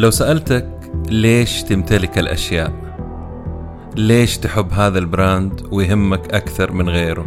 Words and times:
لو 0.00 0.10
سألتك 0.10 0.68
ليش 1.08 1.62
تمتلك 1.62 2.18
الأشياء؟ 2.18 2.72
ليش 3.96 4.38
تحب 4.38 4.72
هذا 4.72 4.98
ال 4.98 5.09
brand 5.09 5.62
ويهمك 5.70 6.34
أكثر 6.34 6.72
من 6.72 6.88
غيره؟ 6.88 7.26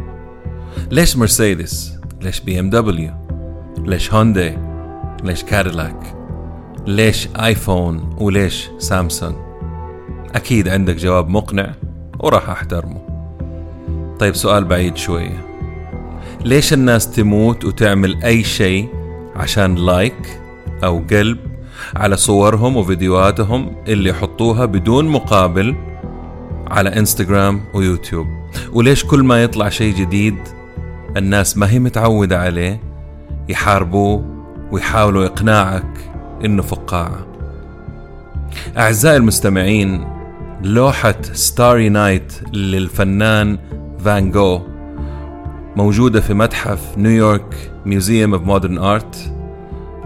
ليش 0.91 1.17
مرسيدس؟ 1.17 1.93
ليش 2.21 2.39
بي 2.39 2.59
إم 2.59 2.69
دبليو؟ 2.69 3.11
ليش 3.77 4.13
هونداي؟ 4.13 4.57
ليش 5.23 5.43
كاديلاك؟ 5.43 6.15
ليش 6.87 7.27
آيفون 7.39 8.15
وليش 8.17 8.69
سامسونج؟ 8.77 9.35
أكيد 10.35 10.69
عندك 10.69 10.95
جواب 10.95 11.29
مقنع 11.29 11.73
وراح 12.19 12.49
أحترمه 12.49 13.01
طيب 14.19 14.35
سؤال 14.35 14.65
بعيد 14.65 14.97
شوية 14.97 15.45
ليش 16.45 16.73
الناس 16.73 17.11
تموت 17.11 17.65
وتعمل 17.65 18.23
أي 18.23 18.43
شيء 18.43 18.89
عشان 19.35 19.75
like 19.75 20.39
أو 20.83 21.03
قلب 21.11 21.52
على 21.95 22.17
صورهم 22.17 22.77
وفيديوهاتهم 22.77 23.75
اللي 23.87 24.09
يحطوها 24.09 24.65
بدون 24.65 25.07
مقابل 25.07 25.75
على 26.67 26.89
إنستغرام 26.89 27.61
ويوتيوب. 27.73 28.27
وليش 28.73 29.05
كل 29.05 29.23
ما 29.23 29.43
يطلع 29.43 29.69
شيء 29.69 29.95
جديد 29.95 30.37
الناس 31.17 31.57
ما 31.57 31.71
هي 31.71 31.79
متعودة 31.79 32.39
عليه 32.39 32.79
يحاربوه 33.49 34.25
ويحاولوا 34.71 35.25
إقناعك 35.25 36.11
إنه 36.45 36.61
فقاعة. 36.61 37.25
أعزائي 38.77 39.17
المستمعين 39.17 40.07
لوحة 40.61 41.15
Starry 41.21 41.89
Night 41.89 42.33
للفنان 42.53 43.59
فان 44.05 44.31
جوخ 44.31 44.61
موجودة 45.75 46.21
في 46.21 46.33
متحف 46.33 46.97
نيويورك 46.97 47.71
Museum 47.85 48.33
of 48.33 48.43
Modern 48.43 48.77
Art 48.77 49.33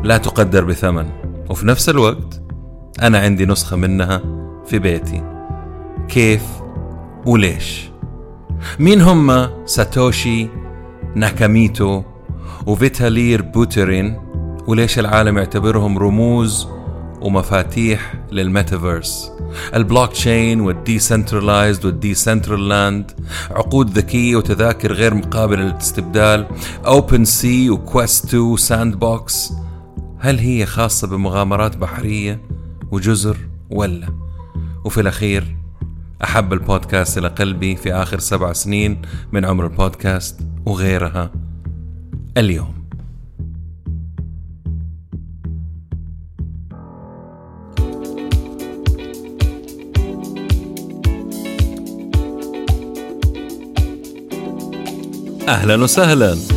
لا 0.04 0.18
تقدر 0.18 0.66
بثمن. 0.66 1.27
وفي 1.50 1.68
نفس 1.68 1.90
الوقت 1.90 2.42
أنا 3.02 3.20
عندي 3.20 3.46
نسخة 3.46 3.78
منها 3.78 4.22
في 4.66 4.80
بيتي. 4.80 5.24
كيف 6.08 6.44
وليش؟ 7.26 7.90
مين 8.80 9.02
هم 9.02 9.50
ساتوشي 9.66 10.48
ناكاموتو 11.16 12.04
وفيتاليك 12.66 13.42
بوترين 13.42 14.20
وليش 14.68 15.00
العالم 15.00 15.38
يعتبرهم 15.38 15.98
رموز 15.98 16.68
ومفاتيح 17.22 18.14
للميتافيرس؟ 18.32 19.32
ال 19.76 20.12
blockchain 20.12 20.62
وال 20.62 20.76
decentralized 20.76 21.71
وال 21.71 21.86
Decentraland 21.86 23.12
عقود 23.52 23.90
ذكية 23.98 24.36
وتذاكر 24.36 24.94
غير 24.94 25.14
قابلة 25.14 25.64
للاستبدال 25.64 26.48
OpenSea 26.86 27.26
و 27.26 27.70
Quest 27.70 28.26
2 28.26 28.58
Sandbox 28.58 29.54
هل 30.20 30.40
هي 30.40 30.66
خاصة 30.66 31.08
بمغامرات 31.08 31.78
بحرية 31.78 32.42
وجزر 32.92 33.38
ولا؟ 33.70 34.08
وفي 34.86 35.02
الأخير 35.02 35.58
أحب 36.24 36.54
البودكاست 36.54 37.18
إلى 37.18 37.28
قلبي 37.28 37.76
في 37.76 37.94
آخر 37.94 38.20
سبع 38.20 38.54
سنين 38.54 39.02
من 39.32 39.46
عمر 39.46 39.66
البودكاست 39.66 40.40
وغيرها. 40.66 41.32
اليوم. 42.38 42.78
أهلا 55.48 55.84
وسهلا. 55.84 56.57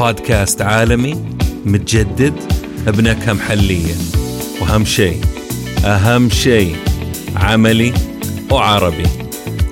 بودكاست 0.00 0.62
عالمي 0.62 1.14
متجدد 1.64 2.34
بنكهة 2.86 3.32
محلية 3.32 3.94
وأهم 4.60 4.84
شيء 4.84 5.20
أهم 5.84 6.28
شيء 6.28 6.76
عملي 7.36 7.92
وعربي. 8.50 9.06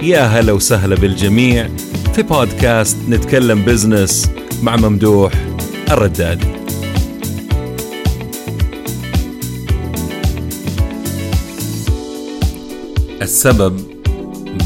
يا 0.03 0.21
هلا 0.21 0.53
وسهلا 0.53 0.95
بالجميع 0.95 1.69
في 2.15 2.23
بودكاست 2.23 2.97
نتكلم 3.09 3.65
بزنس 3.65 4.31
مع 4.63 4.77
ممدوح 4.77 5.33
الردادي 5.91 6.53
السبب 13.23 13.81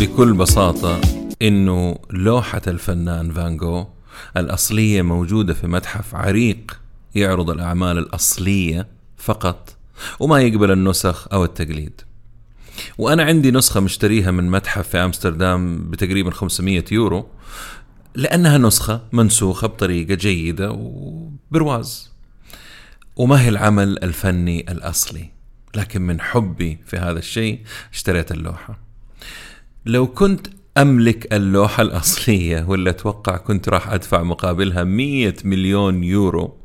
بكل 0.01 0.33
بساطة 0.33 1.01
إنه 1.43 1.97
لوحة 2.11 2.63
الفنان 2.67 3.33
فانجو 3.33 3.85
الأصلية 4.37 5.03
موجودة 5.03 5.55
في 5.55 5.67
متحف 5.67 6.15
عريق 6.15 6.81
يعرض 7.15 7.51
الأعمال 7.51 7.99
الأصلية 7.99 8.89
فقط 9.17 9.77
وما 10.21 10.41
يقبل 10.41 10.71
النسخ 10.71 11.29
أو 11.33 11.45
التقليد. 11.45 12.01
وأنا 12.99 13.23
عندي 13.23 13.51
نسخة 13.51 13.81
مشتريها 13.81 14.31
من 14.31 14.51
متحف 14.51 14.89
في 14.89 14.99
أمستردام 14.99 15.91
بتقريبا 15.91 16.31
500 16.31 16.85
يورو 16.93 17.27
لأنها 18.15 18.59
نسخة 18.59 19.03
منسوخة 19.13 19.67
بطريقة 19.67 20.15
جيدة 20.15 20.71
وبرواز. 20.71 22.13
وما 23.17 23.43
هي 23.43 23.49
العمل 23.49 24.05
الفني 24.05 24.73
الأصلي 24.73 25.31
لكن 25.75 26.03
من 26.03 26.21
حبي 26.21 26.79
في 26.87 26.97
هذا 26.97 27.19
الشيء 27.19 27.61
اشتريت 27.93 28.33
اللوحة. 28.33 28.79
لو 29.87 30.07
كنت 30.07 30.47
أملك 30.79 31.35
اللوحة 31.35 31.83
الأصلية 31.83 32.65
ولا 32.69 32.91
أتوقع 32.91 33.37
كنت 33.37 33.69
راح 33.69 33.89
أدفع 33.89 34.23
مقابلها 34.23 34.85
مية 34.85 35.35
مليون 35.45 36.05
يورو. 36.05 36.59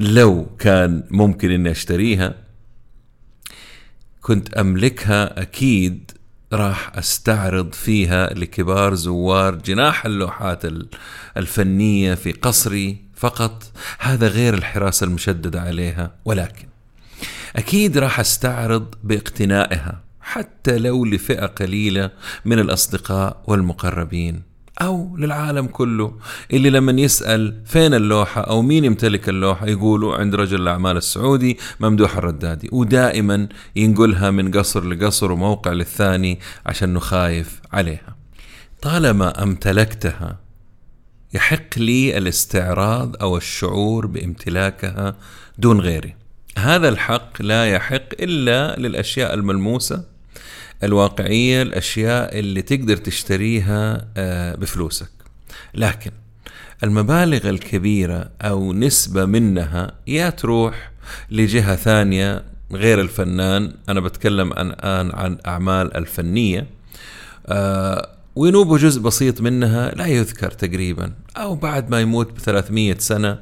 لو 0.00 0.46
كان 0.58 1.04
ممكن 1.10 1.50
إني 1.50 1.70
أشتريها 1.70 2.34
كنت 4.20 4.54
أملكها 4.54 5.42
أكيد 5.42 6.10
راح 6.52 6.96
أستعرض 6.96 7.72
فيها 7.72 8.34
لكبار 8.34 8.94
زوار 8.94 9.54
جناح 9.54 10.06
اللوحات 10.06 10.62
الفنية 11.36 12.14
في 12.14 12.32
قصري 12.32 13.04
فقط. 13.14 13.72
هذا 13.98 14.28
غير 14.28 14.54
الحراسة 14.54 15.04
المشددة 15.04 15.60
عليها 15.60 16.14
ولكن 16.24 16.68
أكيد 17.56 17.98
راح 17.98 18.20
أستعرض 18.20 18.94
باقتنائها. 19.04 20.07
حتى 20.28 20.78
لو 20.78 21.04
لفئة 21.04 21.46
قليلة 21.46 22.10
من 22.44 22.58
الأصدقاء 22.58 23.42
والمقربين 23.46 24.42
أو 24.82 25.16
للعالم 25.16 25.66
كله. 25.66 26.18
اللي 26.52 26.70
لما 26.70 26.92
يسأل 26.92 27.62
فين 27.66 27.94
اللوحة 27.94 28.40
أو 28.40 28.62
مين 28.62 28.84
يمتلك 28.84 29.28
اللوحة 29.28 29.66
يقولوا 29.66 30.16
عند 30.16 30.34
رجل 30.34 30.62
الأعمال 30.62 30.96
السعودي 30.96 31.58
ممدوح 31.80 32.16
الردادي. 32.16 32.68
ودائما 32.72 33.48
ينقلها 33.76 34.30
من 34.30 34.50
قصر 34.50 34.84
لقصر 34.84 35.32
وموقع 35.32 35.72
للثاني 35.72 36.40
عشان 36.66 36.94
نخايف 36.94 37.60
عليها. 37.72 38.16
طالما 38.82 39.42
أمتلكتها 39.42 40.38
يحق 41.34 41.78
لي 41.78 42.18
الاستعراض 42.18 43.16
أو 43.22 43.36
الشعور 43.36 44.06
بامتلاكها 44.06 45.16
دون 45.58 45.80
غيري. 45.80 46.14
هذا 46.58 46.88
الحق 46.88 47.42
لا 47.42 47.66
يحق 47.66 48.08
إلا 48.20 48.76
للأشياء 48.76 49.34
الملموسة 49.34 50.17
الواقعية 50.82 51.62
الأشياء 51.62 52.38
اللي 52.38 52.62
تقدر 52.62 52.96
تشتريها 52.96 54.06
آه، 54.16 54.54
بفلوسك. 54.54 55.10
لكن 55.74 56.10
المبالغ 56.84 57.48
الكبيرة 57.48 58.30
أو 58.42 58.72
نسبة 58.72 59.24
منها 59.24 59.92
يا 60.06 60.30
تروح 60.30 60.90
لجهة 61.30 61.76
ثانية 61.76 62.44
غير 62.72 63.00
الفنان. 63.00 63.74
أنا 63.88 64.00
بتكلم 64.00 64.52
الآن 64.52 65.10
عن 65.14 65.38
أعمال 65.46 65.96
الفنية. 65.96 66.66
آه، 67.46 68.08
وينوب 68.38 68.76
جزء 68.76 69.00
بسيط 69.00 69.40
منها 69.40 69.90
لا 69.90 70.06
يذكر 70.06 70.50
تقريبا 70.50 71.12
أو 71.36 71.54
بعد 71.54 71.90
ما 71.90 72.00
يموت 72.00 72.32
ب 72.32 72.38
300 72.38 72.98
سنة 72.98 73.38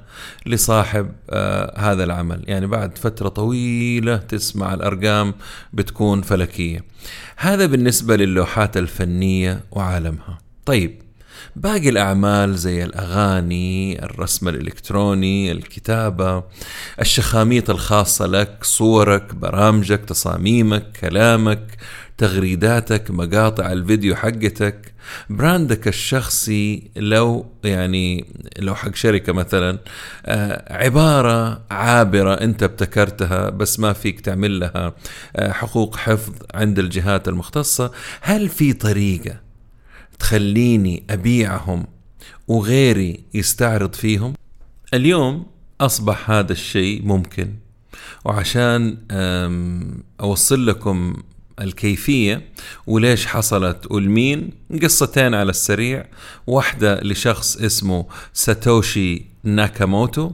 لصاحب 0.46 1.12
آه 1.30 1.80
هذا 1.80 2.04
العمل. 2.04 2.44
يعني 2.46 2.66
بعد 2.66 2.98
فترة 2.98 3.28
طويلة 3.28 4.16
تسمع 4.16 4.74
الأرقام 4.74 5.34
بتكون 5.72 6.22
فلكية. 6.22 6.84
هذا 7.36 7.66
بالنسبة 7.66 8.16
للوحات 8.16 8.76
الفنية 8.76 9.64
وعالمها. 9.70 10.38
طيب 10.66 11.02
باقي 11.56 11.88
الأعمال 11.88 12.56
زي 12.56 12.84
الأغاني 12.84 14.04
الرسم 14.04 14.48
الإلكتروني 14.48 15.52
الكتابة 15.52 16.44
الشخاميط 17.00 17.70
الخاصة 17.70 18.26
لك 18.26 18.64
صورك 18.64 19.34
برامجك 19.34 20.00
تصاميمك 20.00 20.92
كلامك 21.00 21.76
تغريداتك 22.18 23.10
مقاطع 23.10 23.72
الفيديو 23.72 24.16
حقتك. 24.16 24.94
براندك 25.30 25.88
الشخصي 25.88 26.90
لو 26.96 27.46
يعني 27.64 28.26
لو 28.58 28.74
حق 28.74 28.94
شركة 28.94 29.32
مثلا 29.32 29.78
آه، 30.26 30.84
عبارة 30.84 31.62
عابرة 31.70 32.34
أنت 32.34 32.62
ابتكرتها 32.62 33.50
بس 33.50 33.80
ما 33.80 33.92
فيك 33.92 34.20
تعمل 34.20 34.60
لها 34.60 34.94
آه، 35.36 35.52
حقوق 35.52 35.96
حفظ 35.96 36.32
عند 36.54 36.78
الجهات 36.78 37.28
المختصة. 37.28 37.90
هل 38.20 38.48
في 38.48 38.72
طريقة 38.72 39.45
تخليني 40.18 41.02
أبيعهم 41.10 41.86
وغيري 42.48 43.20
يستعرض 43.34 43.94
فيهم؟ 43.94 44.34
اليوم 44.94 45.46
أصبح 45.80 46.30
هذا 46.30 46.52
الشيء 46.52 47.02
ممكن. 47.02 47.54
وعشان 48.24 48.96
أوصل 50.20 50.66
لكم 50.66 51.16
الكيفية 51.60 52.42
وليش 52.86 53.26
حصلت 53.26 53.86
والمين 53.90 54.50
قصتين 54.82 55.34
على 55.34 55.50
السريع. 55.50 56.06
واحدة 56.46 57.00
لشخص 57.00 57.56
اسمه 57.56 58.06
ساتوشي 58.32 59.22
ناكاموتو 59.42 60.32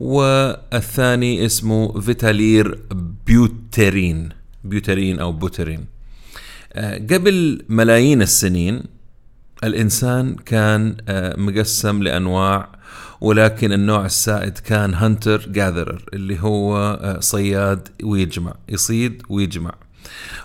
والثاني 0.00 1.46
اسمه 1.46 2.00
فيتاليك 2.00 2.78
بيوترين. 3.26 4.28
بيوترين 4.64 5.18
أو 5.18 5.32
بوترين. 5.32 5.84
آه، 6.72 6.98
قبل 6.98 7.64
ملايين 7.68 8.22
السنين 8.22 8.82
الإنسان 9.64 10.34
كان 10.34 10.96
آه، 11.08 11.36
مقسم 11.40 12.02
لأنواع 12.02 12.68
ولكن 13.20 13.72
النوع 13.72 14.04
السائد 14.04 14.58
كان 14.58 14.94
هانتر 14.94 15.48
جاذرر 15.48 16.04
اللي 16.14 16.40
هو 16.40 16.76
آه، 17.02 17.20
صياد 17.20 17.88
ويجمع 18.02 18.54
يصيد 18.68 19.22
ويجمع. 19.28 19.74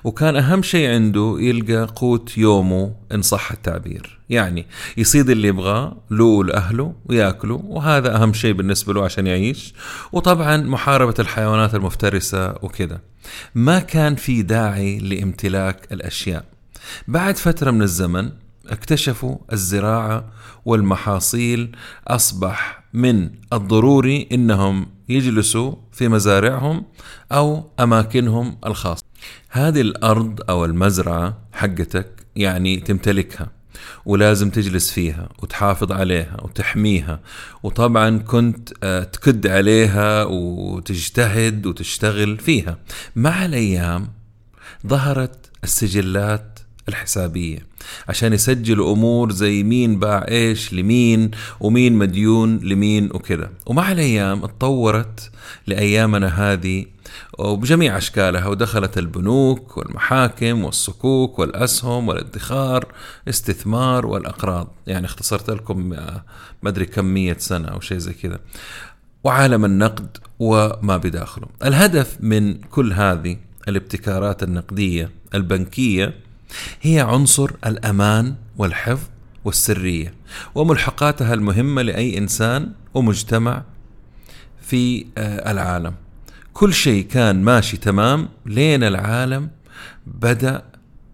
وكان 0.04 0.36
أهم 0.36 0.62
شيء 0.62 0.90
عنده 0.90 1.38
يلقى 1.40 1.88
قوت 1.96 2.38
يومه 2.38 2.96
إن 3.12 3.22
صح 3.22 3.52
التعبير. 3.52 4.20
يعني 4.30 4.66
يصيد 4.98 5.30
اللي 5.30 5.48
يبغاه 5.48 5.98
له 6.12 6.24
ولأهله 6.24 6.94
ويأكله 7.06 7.62
وهذا 7.66 8.16
أهم 8.16 8.34
شيء 8.34 8.54
بالنسبة 8.54 8.94
له 8.94 9.04
عشان 9.04 9.28
يعيش. 9.28 9.74
وطبعا 10.12 10.58
محاربة 10.58 11.14
الحيوانات 11.20 11.76
المفترسة 11.76 12.50
وكذا. 12.62 13.00
ما 13.56 13.80
كان 13.80 14.16
في 14.16 14.42
داعي 14.42 15.00
لامتلاك 15.00 15.88
الأشياء. 15.92 16.46
بعد 17.08 17.38
فترة 17.38 17.72
من 17.72 17.82
الزمن 17.82 18.30
اكتشفوا 18.70 19.38
الزراعة 19.54 20.32
والمحاصيل 20.66 21.76
أصبح 22.08 22.84
من 22.94 23.30
الضروري 23.54 24.28
أنهم 24.32 24.88
يجلسوا 25.10 25.76
في 25.92 26.08
مزارعهم 26.08 26.86
أو 27.32 27.70
أماكنهم 27.80 28.58
الخاصة. 28.66 29.04
هذه 29.50 29.82
الأرض 29.82 30.40
أو 30.50 30.66
المزرعة 30.66 31.38
حقتك 31.54 32.26
يعني 32.36 32.78
تمتلكها 32.78 33.52
ولازم 34.06 34.50
تجلس 34.50 34.92
فيها 34.92 35.30
وتحافظ 35.40 35.92
عليها 35.92 36.38
وتحميها. 36.42 37.20
وطبعا 37.64 38.18
كنت 38.18 38.70
آه، 38.84 39.04
تكد 39.04 39.48
عليها 39.48 40.24
وتجتهد 40.24 41.66
وتشتغل 41.66 42.38
فيها. 42.38 42.78
مع 43.16 43.46
الأيام 43.46 44.08
ظهرت 44.88 45.52
السجلات 45.64 46.60
الحسابية. 46.90 47.73
عشان 48.08 48.34
يسجلوا 48.34 48.94
أمور 48.94 49.32
زي 49.32 49.64
مين 49.64 50.00
باع 50.00 50.26
إيش 50.28 50.74
لمين 50.74 51.32
ومين 51.60 51.94
مديون 51.94 52.58
لمين 52.58 53.10
وكذا. 53.14 53.52
ومع 53.66 53.92
الأيام 53.92 54.44
اتطورت 54.44 55.32
لأيامنا 55.68 56.28
هذه 56.28 56.86
وبجميع 57.40 57.98
أشكالها 57.98 58.48
ودخلت 58.48 58.98
البنوك 58.98 59.78
والمحاكم 59.78 60.64
والصكوك 60.66 61.40
والأسهم 61.40 62.08
والادخار 62.08 62.86
استثمار 63.30 64.06
والأقراض. 64.06 64.68
يعني 64.88 65.06
اختصرت 65.06 65.50
لكم 65.50 65.90
ما 65.90 66.22
أدري 66.66 66.86
كم 66.86 67.06
مية 67.06 67.38
سنة 67.40 67.68
أو 67.68 67.80
شيء 67.80 67.98
زي 67.98 68.14
كذا. 68.14 68.40
وعالم 69.24 69.66
النقد 69.66 70.18
وما 70.40 70.98
بداخله. 70.98 71.48
الهدف 71.66 72.18
من 72.20 72.54
كل 72.54 72.94
هذه 72.94 73.38
الابتكارات 73.68 74.44
النقدية 74.44 75.10
البنكية 75.34 76.14
هي 76.82 77.00
عنصر 77.00 77.52
الأمان 77.66 78.36
والحفظ 78.58 79.08
والسرية 79.46 80.14
وملحقاتها 80.56 81.34
المهمة 81.34 81.82
لأي 81.82 82.18
إنسان 82.18 82.72
ومجتمع 82.94 83.64
في 84.62 85.06
آه، 85.18 85.52
العالم. 85.52 85.94
كل 86.54 86.74
شيء 86.74 87.08
كان 87.08 87.42
ماشي 87.44 87.78
تمام 87.78 88.30
لين 88.46 88.84
العالم 88.84 89.50
بدأ 90.08 90.64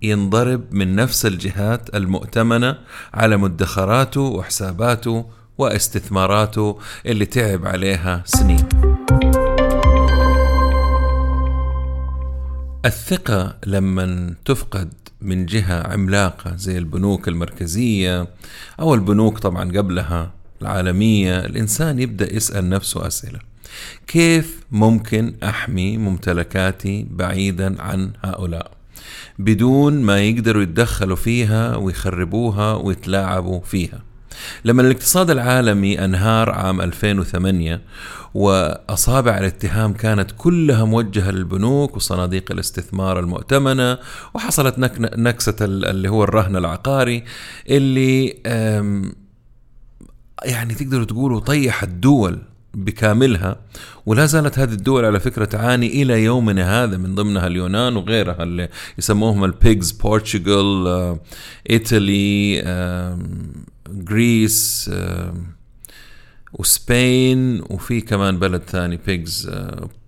ينضرب 0.02 0.64
من 0.72 0.96
نفس 0.96 1.26
الجهات 1.26 1.96
المؤتمنة 1.96 2.78
على 3.14 3.38
مدخراته 3.38 4.22
وحساباته 4.22 5.26
واستثماراته 5.58 6.80
اللي 7.06 7.26
تعب 7.26 7.66
عليها 7.68 8.24
سنين. 8.26 8.70
الثقة 12.86 13.58
لما 13.66 14.36
تفقد 14.46 14.94
من 15.22 15.46
جهة 15.46 15.94
عملاقة 15.94 16.56
زي 16.56 16.78
البنوك 16.78 17.28
المركزية 17.28 18.28
أو 18.80 18.94
البنوك 18.94 19.40
طبعا 19.40 19.72
قبلها 19.78 20.34
العالمية 20.62 21.46
الإنسان 21.46 22.00
يبدأ 22.00 22.36
يسأل 22.36 22.70
نفسه 22.70 23.08
أسئلة. 23.08 23.40
كيف 24.08 24.64
ممكن 24.72 25.34
أحمي 25.44 25.98
ممتلكاتي 25.98 27.08
بعيدا 27.12 27.82
عن 27.82 28.12
هؤلاء؟ 28.24 28.72
بدون 29.40 30.02
ما 30.02 30.20
يقدروا 30.20 30.64
يتدخلوا 30.64 31.16
فيها 31.16 31.76
ويخربوها 31.76 32.74
ويتلاعبوا 32.74 33.62
فيها. 33.62 34.09
لما 34.66 34.82
الاقتصاد 34.82 35.30
العالمي 35.30 36.06
انهار 36.06 36.50
عام 36.50 36.82
2008 36.82 37.82
وأصابع 38.34 39.38
الاتهام 39.38 39.94
كانت 39.94 40.32
كلها 40.38 40.86
موجهة 40.86 41.32
للبنوك 41.32 41.96
وصناديق 41.96 42.52
الاستثمار 42.52 43.20
المؤتمنة 43.20 43.98
وحصلت 44.34 44.76
نكسة 45.18 45.56
اللي 45.62 46.10
هو 46.10 46.24
الرهن 46.24 46.56
العقاري 46.56 47.24
اللي 47.70 48.36
يعني 50.46 50.74
تقدروا 50.74 51.06
تقولوا 51.06 51.40
طيح 51.40 51.84
الدول 51.84 52.40
بكاملها 52.74 53.56
ولا 54.06 54.26
زالت 54.26 54.60
هذه 54.60 54.72
الدول 54.72 55.06
على 55.06 55.20
فكرة 55.20 55.46
تعاني 55.46 56.02
إلى 56.02 56.24
يومنا 56.24 56.84
هذا 56.84 56.98
من 56.98 57.16
ضمنها 57.16 57.48
اليونان 57.48 57.96
وغيرها 57.96 58.44
اللي 58.44 58.70
يسموهم 58.98 59.44
البيجز 59.44 59.92
بورتشغال 59.92 61.18
إيطالي 61.70 62.62
جريس 63.92 64.92
وسبين 66.54 67.62
وفي 67.62 68.02
كمان 68.02 68.40
بلد 68.40 68.62
ثاني 68.62 68.98
بيجز 68.98 69.52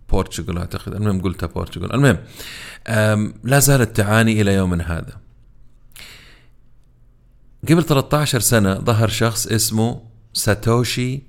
بورتشغال 0.09 0.57
أعتقد. 0.57 0.95
المهم 0.95 1.21
قلتها 1.21 1.47
بورتشغال 1.47 1.93
المهم 1.93 2.17
لا 3.43 3.59
زالت 3.59 3.97
تعاني 3.97 4.41
إلى 4.41 4.53
يومنا 4.53 4.97
هذا. 4.97 5.21
قبل 7.69 7.83
13 7.83 8.39
سنة 8.39 8.73
ظهر 8.73 9.07
شخص 9.07 9.47
اسمه 9.47 10.01
ساتوشي 10.33 11.21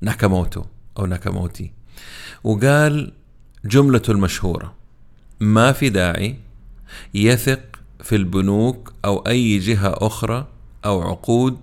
ناكاموتو 0.00 0.64
أو 0.98 1.06
ناكاموتي 1.06 1.72
وقال 2.44 3.12
جملته 3.64 4.10
المشهورة 4.10 4.74
ما 5.40 5.72
في 5.72 5.88
داعي 5.88 6.36
يثق 7.14 7.60
في 8.02 8.16
البنوك 8.16 8.92
أو 9.04 9.18
أي 9.18 9.58
جهة 9.58 9.94
أخرى 9.96 10.46
أو 10.84 11.02
عقود 11.02 11.58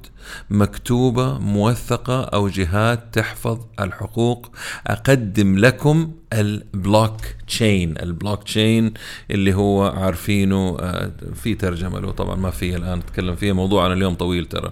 مكتوبة 0.49 1.39
موثقة 1.39 2.23
أو 2.23 2.47
جهات 2.47 3.03
تحفظ 3.13 3.59
الحقوق. 3.79 4.51
أقدم 4.87 5.57
لكم 5.57 6.11
ال 6.33 7.17
blockchain. 7.47 7.97
ال 7.97 8.43
blockchain 8.43 8.93
اللي 9.31 9.53
هو 9.53 9.87
عارفينه 9.87 10.77
آه، 10.79 11.11
في 11.35 11.55
ترجمة 11.55 11.99
له 11.99 12.11
طبعا 12.11 12.35
ما 12.35 12.49
في 12.51 12.75
الآن 12.75 12.99
أتكلم 12.99 13.35
فيها 13.35 13.53
موضوعنا 13.53 13.93
اليوم 13.93 14.15
طويل 14.15 14.45
ترى. 14.45 14.71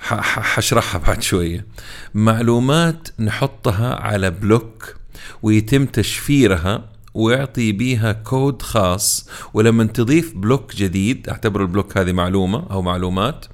حشرحها 0.00 0.98
بعد 1.06 1.22
شوية. 1.22 1.66
معلومات 2.14 3.08
نحطها 3.20 3.94
على 3.94 4.30
block 4.30 4.94
ويتم 5.42 5.86
تشفيرها 5.86 6.84
ويعطي 7.14 7.72
بيها 7.72 8.12
كود 8.12 8.62
خاص 8.62 9.28
ولما 9.54 9.84
تضيف 9.84 10.34
block 10.36 10.76
جديد 10.76 11.28
أعتبر 11.28 11.62
ال 11.62 11.68
block 11.68 11.98
هذه 11.98 12.12
معلومة 12.12 12.66
أو 12.70 12.82
معلومات 12.82 13.46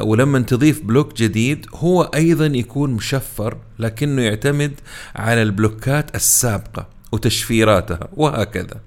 ولما 0.00 0.38
تضيف 0.38 0.82
block 0.82 1.16
جديد 1.16 1.66
هو 1.74 2.02
أيضا 2.02 2.46
يكون 2.46 2.90
مشفر 2.90 3.56
لكنه 3.78 4.22
يعتمد 4.22 4.72
على 5.16 5.42
ال 5.42 5.52
blockات 5.52 6.14
السابقة 6.16 6.88
وتشفيراتها 7.12 8.08
وهكذا. 8.12 8.80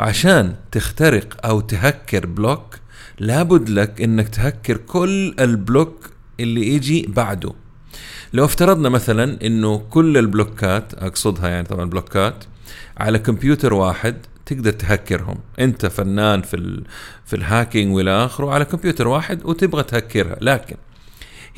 عشان 0.00 0.54
تخترق 0.72 1.46
أو 1.46 1.60
تهكر 1.60 2.26
block 2.26 2.78
لابد 3.18 3.68
لك 3.68 4.02
إنك 4.02 4.28
تهكر 4.28 4.76
كل 4.76 5.34
ال 5.40 5.52
block 5.52 6.10
اللي 6.40 6.74
يجي 6.74 7.06
بعده. 7.08 7.52
لو 8.32 8.44
افترضنا 8.44 8.88
مثلا 8.88 9.38
إنه 9.46 9.78
كل 9.78 10.18
ال 10.18 10.29
blockات 10.29 10.94
أقصدها 10.94 11.48
يعني 11.48 11.66
طبعا 11.66 11.84
blockات 11.90 12.44
على 12.98 13.18
كمبيوتر 13.18 13.74
واحد 13.74 14.16
تقدر 14.46 14.72
تهكرهم. 14.72 15.38
انت 15.60 15.86
فنان 15.86 16.42
في 16.42 16.56
ال 16.56 16.84
في 17.24 17.36
ال 17.36 17.43
hacking 17.43 17.94
والى 17.94 18.24
اخره 18.24 18.50
على 18.50 18.64
كمبيوتر 18.64 19.08
واحد 19.08 19.44
وتبغى 19.44 19.82
تهكرها. 19.82 20.36
لكن 20.40 20.76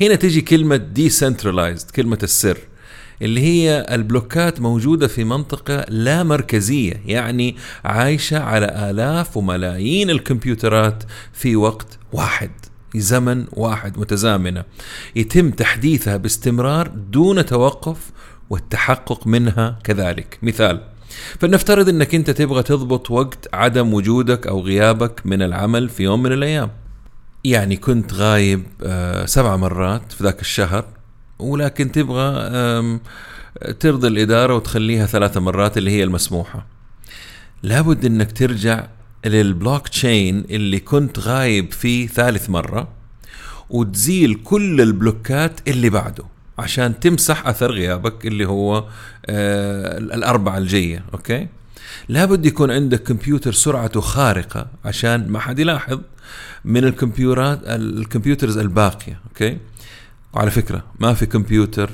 هنا 0.01 0.15
تجي 0.15 0.41
كلمة 0.41 0.75
decentralized 0.75 1.91
كلمة 1.91 2.19
السر 2.23 2.57
اللي 3.21 3.41
هي 3.41 3.85
ال 3.91 4.01
blockات 4.01 4.61
موجودة 4.61 5.07
في 5.07 5.23
منطقة 5.23 5.85
لا 5.89 6.23
مركزية 6.23 7.01
يعني 7.05 7.55
عايشة 7.85 8.39
على 8.39 8.89
آلاف 8.89 9.37
وملايين 9.37 10.09
الكمبيوترات 10.09 11.03
في 11.33 11.55
وقت 11.55 11.99
واحد 12.13 12.51
زمن 12.95 13.45
واحد 13.51 13.99
متزامنة. 13.99 14.63
يتم 15.15 15.51
تحديثها 15.51 16.17
باستمرار 16.17 16.87
دون 16.87 17.45
توقف 17.45 18.11
والتحقق 18.49 19.27
منها 19.27 19.79
كذلك. 19.83 20.39
مثال 20.41 20.81
فلنفترض 21.39 21.89
إنك 21.89 22.15
أنت 22.15 22.29
تبغى 22.29 22.63
تضبط 22.63 23.11
وقت 23.11 23.47
عدم 23.53 23.93
وجودك 23.93 24.47
أو 24.47 24.61
غيابك 24.61 25.21
من 25.25 25.41
العمل 25.41 25.89
في 25.89 26.03
يوم 26.03 26.23
من 26.23 26.31
الأيام. 26.31 26.71
يعني 27.43 27.77
كنت 27.77 28.13
غايب 28.13 28.63
آه، 28.83 29.25
سبع 29.25 29.55
مرات 29.55 30.11
في 30.11 30.23
ذاك 30.23 30.41
الشهر 30.41 30.85
ولكن 31.39 31.91
تبغى 31.91 32.49
ترضي 33.79 34.07
الإدارة 34.07 34.55
وتخليها 34.55 35.05
ثلاث 35.05 35.37
مرات 35.37 35.77
اللي 35.77 35.91
هي 35.91 36.03
المسموحة. 36.03 36.65
لابد 37.63 38.05
إنك 38.05 38.31
ترجع 38.31 38.87
للبلوك 39.25 39.87
تشين 39.87 40.45
اللي 40.49 40.79
كنت 40.79 41.19
غايب 41.19 41.71
فيه 41.71 42.07
ثالث 42.07 42.49
مرة 42.49 42.87
وتزيل 43.69 44.33
كل 44.43 44.81
ال 44.81 44.92
blockات 44.92 45.59
اللي 45.67 45.89
بعده 45.89 46.23
عشان 46.59 46.99
تمسح 46.99 47.47
أثر 47.47 47.71
غيابك 47.71 48.27
اللي 48.27 48.45
هو 48.45 48.85
الأربعة 49.29 50.57
الجاية 50.57 51.05
أوكي؟ 51.13 51.47
لابد 52.09 52.45
يكون 52.45 52.71
عندك 52.71 53.03
كمبيوتر 53.03 53.51
سرعته 53.51 54.01
خارقة 54.01 54.67
عشان 54.85 55.31
ما 55.31 55.39
حد 55.39 55.59
يلاحظ 55.59 55.99
من 56.65 56.83
الكمبيوترات 56.83 57.59
ال 57.65 57.74
computers 57.74 58.57
الباقية 58.57 59.19
أوكي؟ 59.27 59.57
وعلى 60.33 60.51
فكرة 60.51 60.83
ما 60.99 61.13
في 61.13 61.25
كمبيوتر 61.25 61.89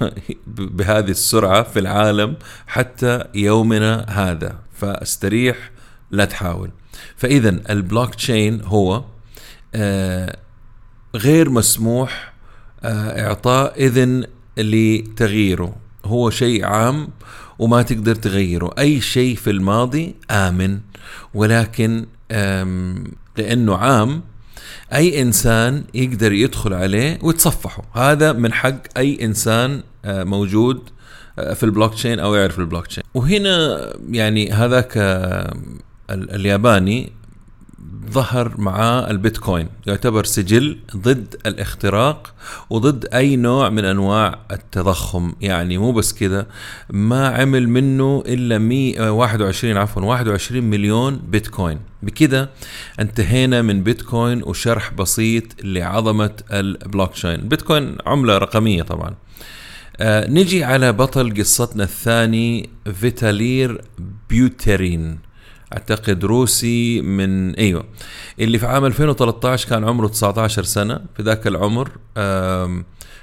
بهذه 0.76 1.10
السرعة 1.10 1.62
في 1.62 1.78
العالم 1.78 2.36
حتى 2.66 3.24
يومنا 3.34 4.06
هذا 4.08 4.58
فاستريح 4.74 5.70
لا 6.10 6.24
تحاول. 6.24 6.70
فاذا 7.16 7.60
البلوك 7.70 8.14
تشين 8.14 8.60
هو 8.60 9.04
آه 9.74 10.36
غير 11.14 11.50
مسموح 11.50 12.32
آه 12.82 13.26
إعطاء 13.26 13.84
إذن 13.86 14.24
لتغييره. 14.56 15.76
هو 16.04 16.30
شيء 16.30 16.64
عام 16.64 17.08
وما 17.58 17.82
تقدر 17.82 18.14
تغيره. 18.14 18.74
أي 18.78 19.00
شيء 19.00 19.36
في 19.36 19.50
الماضي 19.50 20.14
آمن 20.30 20.80
ولكن 21.34 22.06
لأنه 23.36 23.76
عام 23.76 24.22
أي 24.94 25.22
إنسان 25.22 25.84
يقدر 25.94 26.32
يدخل 26.32 26.74
عليه 26.74 27.18
ويتصفحه. 27.22 27.82
هذا 27.92 28.32
من 28.32 28.52
حق 28.52 28.78
أي 28.96 29.24
إنسان 29.24 29.82
آه، 30.04 30.24
موجود 30.24 30.82
آه، 31.38 31.54
في 31.54 31.62
البلوك 31.62 31.94
تشين 31.94 32.18
أو 32.18 32.34
يعرف 32.34 32.58
البلوك 32.58 32.86
تشين. 32.86 33.04
وهنا 33.14 33.78
يعني 34.10 34.52
هذاك 34.52 34.92
الياباني 36.10 37.12
ظهر 38.10 38.60
معاه 38.60 39.10
البيتكوين. 39.10 39.68
يعتبر 39.86 40.24
سجل 40.24 40.78
ضد 40.96 41.36
الاختراق 41.46 42.34
وضد 42.70 43.06
أي 43.14 43.36
نوع 43.36 43.68
من 43.68 43.84
أنواع 43.84 44.38
التضخم. 44.50 45.32
يعني 45.40 45.78
مو 45.78 45.92
بس 45.92 46.12
كذا 46.12 46.46
ما 46.90 47.28
عمل 47.28 47.68
منه 47.68 48.22
إلا 48.26 48.58
121 48.58 49.76
عفوا 49.76 50.02
21 50.02 50.64
مليون 50.64 51.16
بيتكوين. 51.28 51.80
بكذا 52.02 52.48
انتهينا 53.00 53.62
من 53.62 53.82
بيتكوين 53.82 54.42
وشرح 54.42 54.92
بسيط 54.92 55.44
لعظمة 55.64 56.32
البلوك 56.52 57.12
تشين 57.12 57.36
بيتكوين 57.48 57.96
عملة 58.06 58.38
رقمية 58.38 58.82
طبعا. 58.82 59.14
آه 60.00 60.30
نجي 60.30 60.64
على 60.64 60.92
بطل 60.92 61.34
قصتنا 61.38 61.84
الثاني 61.84 62.70
فيتالير 62.94 63.80
بيوترين 64.30 65.27
أعتقد 65.72 66.24
روسي 66.24 67.00
من 67.00 67.54
أيوه. 67.54 67.84
اللي 68.40 68.58
في 68.58 68.66
عام 68.66 68.84
2013 68.84 69.68
كان 69.68 69.84
عمره 69.84 70.06
19 70.08 70.62
سنة. 70.64 71.00
في 71.16 71.22
ذاك 71.22 71.46
العمر 71.46 71.90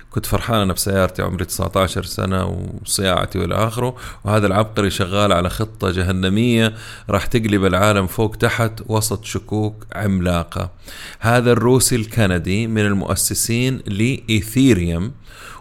كنت 0.10 0.26
فرحان 0.26 0.62
أنا 0.62 0.74
بسيارتي 0.74 1.22
عمري 1.22 1.46
19 1.46 2.04
سنة 2.04 2.70
وصياعتي 2.82 3.40
وإلى 3.40 3.56
آخره. 3.56 3.96
وهذا 4.24 4.48
العبقري 4.48 4.90
شغال 4.90 5.34
على 5.34 5.50
خطة 5.50 5.92
جهنمية 5.92 6.74
راح 7.10 7.26
تقلب 7.26 7.66
العالم 7.66 8.08
فوق 8.08 8.36
تحت 8.36 8.72
وسط 8.88 9.26
شكوك 9.26 9.86
عملاقة. 9.96 10.72
هذا 11.20 11.52
الروسي 11.52 11.96
الكندي 11.96 12.68
من 12.68 12.82
المؤسسين 12.86 13.82
لإيثيريوم 13.88 15.12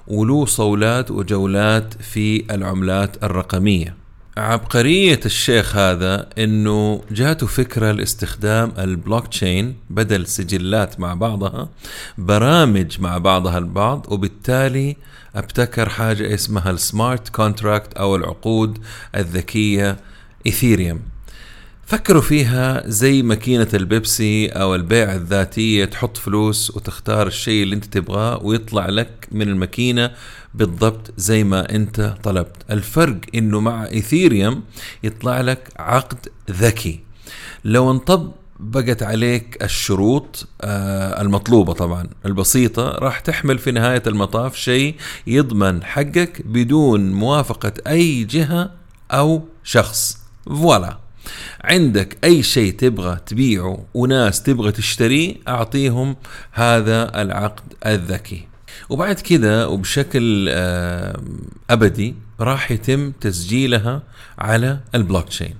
وله 0.06 0.46
صولات 0.46 1.10
وجولات 1.10 2.02
في 2.02 2.54
العملات 2.54 3.24
الرقمية. 3.24 4.03
عبقرية 4.36 5.20
الشيخ 5.26 5.76
هذا 5.76 6.28
إنه 6.38 7.02
جاته 7.10 7.46
فكرة 7.46 7.92
لاستخدام 7.92 8.72
البلوك 8.78 9.26
تشين 9.26 9.76
بدل 9.90 10.26
سجلات 10.26 11.00
مع 11.00 11.14
بعضها 11.14 11.68
برامج 12.18 13.00
مع 13.00 13.18
بعضها 13.18 13.58
البعض 13.58 14.06
وبالتالي 14.12 14.96
أبتكر 15.34 15.88
حاجة 15.88 16.34
اسمها 16.34 16.70
ال 16.70 16.80
smart 16.80 17.28
contract 17.28 17.94
أو 17.94 18.16
العقود 18.16 18.78
الذكية 19.16 19.96
إيثيريوم. 20.46 21.00
فكروا 21.86 22.22
فيها 22.22 22.82
زي 22.86 23.22
ماكينة 23.22 23.68
البيبسي 23.74 24.48
أو 24.48 24.74
البيع 24.74 25.14
الذاتية 25.14 25.84
تحط 25.84 26.16
فلوس 26.16 26.76
وتختار 26.76 27.26
الشيء 27.26 27.62
اللي 27.62 27.74
أنت 27.74 27.84
تبغاه 27.84 28.42
ويطلع 28.42 28.86
لك 28.86 29.28
من 29.32 29.48
الماكينة 29.48 30.10
بالضبط 30.54 31.12
زي 31.16 31.44
ما 31.44 31.74
أنت 31.74 32.14
طلبت. 32.22 32.56
الفرق 32.70 33.20
أنه 33.34 33.60
مع 33.60 33.86
إيثيريوم 33.86 34.62
يطلع 35.02 35.40
لك 35.40 35.68
عقد 35.76 36.28
ذكي. 36.50 37.00
لو 37.64 37.90
انطب 37.90 38.32
بقت 38.60 39.02
عليك 39.02 39.62
الشروط 39.62 40.48
آه 40.62 41.20
المطلوبة 41.22 41.72
طبعا 41.72 42.06
البسيطة 42.26 42.90
راح 42.90 43.20
تحمل 43.20 43.58
في 43.58 43.70
نهاية 43.70 44.02
المطاف 44.06 44.56
شيء 44.56 44.94
يضمن 45.26 45.84
حقك 45.84 46.42
بدون 46.46 47.12
موافقة 47.12 47.72
أي 47.86 48.24
جهة 48.24 48.70
أو 49.10 49.42
شخص. 49.64 50.18
voilà. 50.46 50.98
عندك 51.64 52.18
أي 52.24 52.42
شيء 52.42 52.72
تبغى 52.72 53.18
تبيعه 53.26 53.84
وناس 53.94 54.42
تبغى 54.42 54.72
تشتريه 54.72 55.36
أعطيهم 55.48 56.16
هذا 56.52 57.22
العقد 57.22 57.72
الذكي. 57.86 58.53
وبعد 58.88 59.14
كذا 59.14 59.66
وبشكل 59.66 60.48
أبدي 61.70 62.14
راح 62.40 62.70
يتم 62.70 63.10
تسجيلها 63.10 64.02
على 64.38 64.80
البلوك 64.94 65.28
تشين 65.28 65.54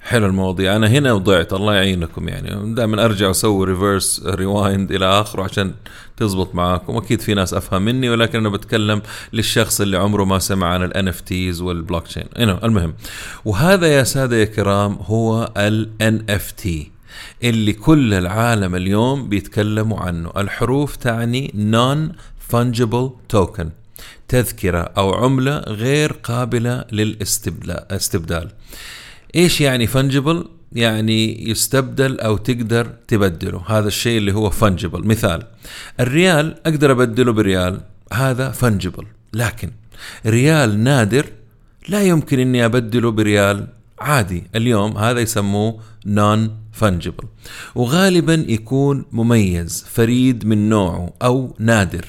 حلو 0.00 0.26
المواضيع. 0.26 0.76
أنا 0.76 0.86
هنا 0.86 1.12
وضعت 1.12 1.52
الله 1.52 1.74
يعينكم 1.74 2.28
يعني. 2.28 2.74
دائما 2.74 3.04
أرجع 3.04 3.28
وأسوي 3.28 3.66
reverse 3.66 4.22
rewind 4.26 4.92
إلى 4.92 5.06
آخره 5.20 5.42
عشان 5.42 5.74
تزبط 6.16 6.54
معاكم. 6.54 6.96
أكيد 6.96 7.20
في 7.20 7.34
ناس 7.34 7.54
أفهم 7.54 7.82
مني 7.82 8.10
ولكن 8.10 8.38
أنا 8.38 8.48
بتكلم 8.48 9.02
للشخص 9.32 9.80
اللي 9.80 9.96
عمره 9.96 10.24
ما 10.24 10.38
سمع 10.38 10.66
عن 10.66 10.82
ال 10.82 11.20
NFTs 11.20 11.47
وال 11.47 11.60
blockchain 11.60 12.26
المهم. 12.36 12.94
وهذا 13.44 13.86
يا 13.86 14.04
سادة 14.04 14.36
يا 14.36 14.44
كرام 14.44 14.98
هو 15.06 15.52
ال 15.56 16.24
NFT 16.30 16.95
اللي 17.42 17.72
كل 17.72 18.14
العالم 18.14 18.74
اليوم 18.74 19.28
بيتكلموا 19.28 20.00
عنه. 20.00 20.32
الحروف 20.36 20.96
تعني 20.96 21.50
non-fungible 21.54 23.10
token 23.28 23.70
تذكرة 24.28 24.78
أو 24.78 25.14
عملة 25.14 25.58
غير 25.58 26.12
قابلة 26.12 26.84
للاستبدال. 26.92 28.50
إيش 29.34 29.60
يعني 29.60 29.86
fungible 29.86 30.44
يعني 30.72 31.50
يستبدل 31.50 32.20
أو 32.20 32.36
تقدر 32.36 32.86
تبدله. 33.08 33.62
هذا 33.66 33.88
الشيء 33.88 34.18
اللي 34.18 34.32
هو 34.32 34.50
fungible 34.50 35.06
مثال 35.06 35.42
الريال 36.00 36.54
أقدر 36.66 36.92
أبدله 36.92 37.32
بريال. 37.32 37.80
هذا 38.12 38.50
fungible 38.50 39.06
لكن 39.32 39.70
ريال 40.26 40.78
نادر 40.84 41.26
لا 41.88 42.02
يمكن 42.02 42.38
إني 42.38 42.64
أبدله 42.64 43.10
بريال. 43.10 43.66
عادي. 43.98 44.44
اليوم 44.54 44.96
هذا 44.98 45.20
يسموه 45.20 45.80
non-fungible 46.06 47.24
وغالبا 47.74 48.44
يكون 48.48 49.04
مميز 49.12 49.86
فريد 49.88 50.46
من 50.46 50.68
نوعه 50.68 51.12
أو 51.22 51.56
نادر. 51.58 52.06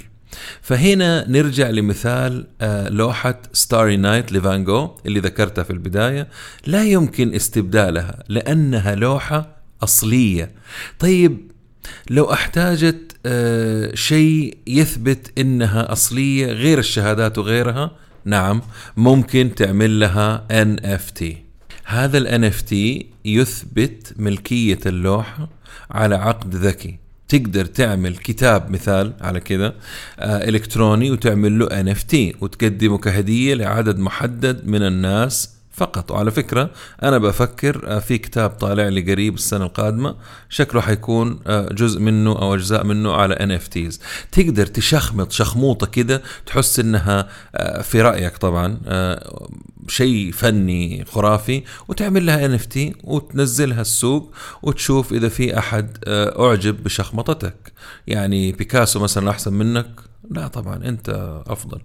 فهنا 0.61 1.29
نرجع 1.29 1.69
لمثال 1.69 2.47
آه، 2.61 2.89
لوحة 2.89 3.41
ستاري 3.53 3.97
نايت 3.97 4.31
لفان 4.31 4.56
جوخ 4.56 4.89
اللي 5.05 5.19
ذكرتها 5.19 5.63
في 5.63 5.71
البداية. 5.71 6.27
لا 6.65 6.83
يمكن 6.83 7.33
استبدالها 7.35 8.23
لأنها 8.29 8.95
لوحة 8.95 9.57
أصلية. 9.83 10.51
طيب 10.99 11.51
لو 12.09 12.33
احتاجت 12.33 13.17
آه، 13.25 13.95
شيء 13.95 14.57
يثبت 14.67 15.31
إنها 15.37 15.91
أصلية 15.91 16.45
غير 16.45 16.79
الشهادات 16.79 17.37
وغيرها؟ 17.37 17.91
نعم 18.25 18.61
ممكن 18.97 19.55
تعمل 19.55 19.99
لها 19.99 20.47
NFT 20.51 21.46
هذا 21.89 22.17
ال 22.17 22.51
NFT 22.51 22.73
يثبت 23.25 24.13
ملكية 24.17 24.79
اللوحه 24.85 25.49
على 25.91 26.15
عقد 26.15 26.55
ذكي. 26.55 26.97
تقدر 27.27 27.65
تعمل 27.65 28.17
كتاب 28.17 28.71
مثال 28.71 29.13
على 29.21 29.39
كذا 29.39 29.73
آه 30.19 30.49
إلكتروني 30.49 31.11
وتعمل 31.11 31.59
له 31.59 31.93
تي 31.93 32.35
وتقدمه 32.41 32.97
كهدية 32.97 33.53
لعدد 33.53 33.99
محدد 33.99 34.67
من 34.67 34.83
الناس 34.83 35.49
فقط. 35.71 36.11
وعلى 36.11 36.31
فكرة 36.31 36.69
أنا 37.03 37.17
بفكر 37.17 37.81
آه، 37.87 37.99
في 37.99 38.17
كتاب 38.17 38.49
طالع 38.49 38.87
لي 38.87 39.11
قريب 39.11 39.33
السنة 39.33 39.65
القادمة 39.65 40.15
شكله 40.49 40.81
حيكون 40.81 41.39
آه، 41.47 41.73
جزء 41.73 41.99
منه 41.99 42.31
أو 42.31 42.55
أجزاء 42.55 42.83
منه 42.83 43.13
على 43.13 43.35
NFTs 43.35 43.95
تقدر 44.31 44.65
تشخمط 44.65 45.31
شخموطة 45.31 45.87
كده 45.87 46.21
تحس 46.45 46.79
إنها 46.79 47.27
في 47.81 48.01
رأيك 48.01 48.37
طبعا 48.37 48.77
شيء 49.87 50.31
فني 50.31 51.05
خرافي 51.05 51.63
وتعمل 51.87 52.25
لها 52.25 52.57
NFT 52.57 52.77
وتنزلها 53.03 53.81
السوق 53.81 54.33
وتشوف 54.63 55.13
إذا 55.13 55.29
في 55.29 55.57
أحد 55.57 55.97
أعجب 56.07 56.83
بشخمطتك. 56.83 57.73
يعني 58.07 58.51
بيكاسو 58.51 58.99
مثلا 58.99 59.29
أحسن 59.29 59.53
منك؟ 59.53 59.89
لا 60.31 60.47
طبعا 60.47 60.75
أنت 60.75 61.41
أفضل. 61.47 61.81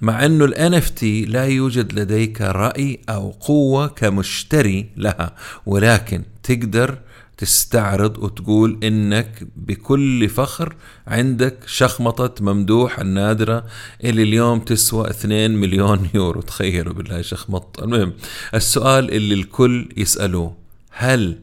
مع 0.00 0.24
إنه 0.24 0.44
ال 0.44 0.82
NFT 0.82 1.02
لا 1.04 1.44
يوجد 1.44 1.98
لديك 1.98 2.40
رأي 2.40 3.00
أو 3.08 3.30
قوة 3.30 3.86
كمشتري 3.86 4.90
لها 4.96 5.34
ولكن 5.66 6.22
تقدر 6.42 6.98
تستعرض 7.38 8.18
وتقول 8.18 8.78
إنك 8.84 9.46
بكل 9.56 10.28
فخر 10.28 10.76
عندك 11.06 11.58
شخمطة 11.66 12.44
ممدوح 12.44 12.98
النادرة 12.98 13.64
اللي 14.04 14.22
اليوم 14.22 14.60
تسوى 14.60 15.10
2 15.10 15.50
مليون 15.50 16.08
يورو. 16.14 16.40
تخيلوا 16.40 16.94
بالله 16.94 17.22
شخمط. 17.22 17.82
المهم 17.82 18.12
السؤال 18.54 19.10
اللي 19.10 19.34
الكل 19.34 19.88
يسألوه 19.96 20.56
هل 20.90 21.40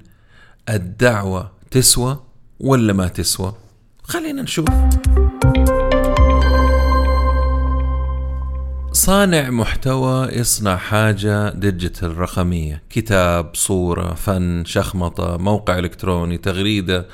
الدعوة 0.70 1.52
تسوى 1.72 2.24
ولا 2.60 2.94
ما 2.94 3.08
تسوى؟ 3.08 3.56
خلينا 4.04 4.42
نشوف. 4.42 4.70
صانع 9.04 9.50
محتوى 9.50 10.28
يصنع 10.32 10.76
حاجة 10.76 11.50
ديجيتال 11.50 12.18
رقمية. 12.18 12.82
كتاب 12.90 13.56
صورة 13.56 14.14
فن 14.14 14.64
شخمطة 14.66 15.38
موقع 15.38 15.80
إلكتروني 15.80 16.38
تغريدة. 16.38 17.08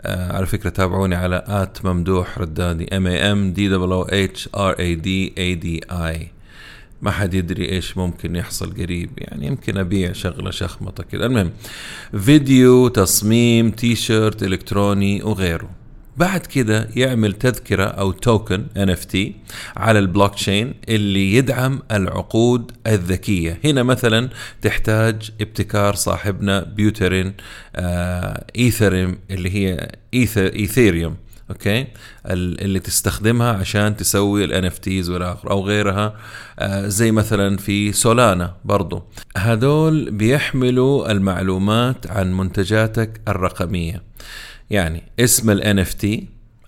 آه 0.00 0.32
على 0.32 0.46
فكرة 0.46 0.70
تابعوني 0.70 1.14
على 1.14 1.44
at 1.46 1.84
ممدوح 1.84 2.38
ردادي 2.38 2.86
M 2.86 2.88
A 2.88 3.36
M 3.36 3.56
D 3.56 3.60
O 3.76 4.10
H 4.10 4.48
R 4.56 4.74
A 4.76 5.04
D 5.04 5.32
A 5.38 5.64
D 5.64 5.92
I. 5.92 6.26
ما 7.02 7.10
حد 7.10 7.34
يدري 7.34 7.72
إيش 7.72 7.96
ممكن 7.96 8.36
يحصل 8.36 8.74
قريب 8.74 9.10
يعني 9.18 9.46
يمكن 9.46 9.78
أبيع 9.78 10.12
شغلة 10.12 10.50
شخمطة 10.50 11.04
كذا 11.04 11.26
المهم 11.26 11.50
فيديو 12.18 12.88
تصميم 12.88 13.70
تي 13.70 13.94
شيرت 13.94 14.42
إلكتروني 14.42 15.22
وغيره. 15.22 15.70
بعد 16.16 16.40
كده 16.46 16.88
يعمل 16.96 17.32
تذكرة 17.32 17.84
أو 17.84 18.12
token 18.12 18.66
NFT 18.76 19.18
على 19.76 19.98
البلوك 19.98 20.34
تشين 20.34 20.74
اللي 20.88 21.34
يدعم 21.34 21.82
العقود 21.92 22.72
الذكية. 22.86 23.60
هنا 23.64 23.82
مثلا 23.82 24.28
تحتاج 24.62 25.30
ابتكار 25.40 25.94
صاحبنا 25.94 26.62
بيوترين 26.64 27.34
آه 27.76 28.44
إيثريم 28.58 29.18
اللي 29.30 29.50
هي 29.54 29.92
إيثر 30.14 30.46
إيثيريوم 30.46 31.16
أوكي؟ 31.50 31.86
اللي 32.26 32.78
تستخدمها 32.78 33.52
عشان 33.52 33.96
تسوي 33.96 34.44
ال 34.44 34.70
NFTs 34.72 35.08
والاخر 35.10 35.50
أو 35.50 35.66
غيرها. 35.66 36.16
آه 36.58 36.88
زي 36.88 37.12
مثلا 37.12 37.56
في 37.56 37.92
سولانا 37.92 38.54
برضو. 38.64 39.02
هذول 39.36 40.10
بيحملوا 40.10 41.10
المعلومات 41.12 42.06
عن 42.10 42.32
منتجاتك 42.36 43.20
الرقمية. 43.28 44.02
يعني 44.70 45.02
اسم 45.20 45.50
ال 45.50 45.84
NFT 45.84 46.06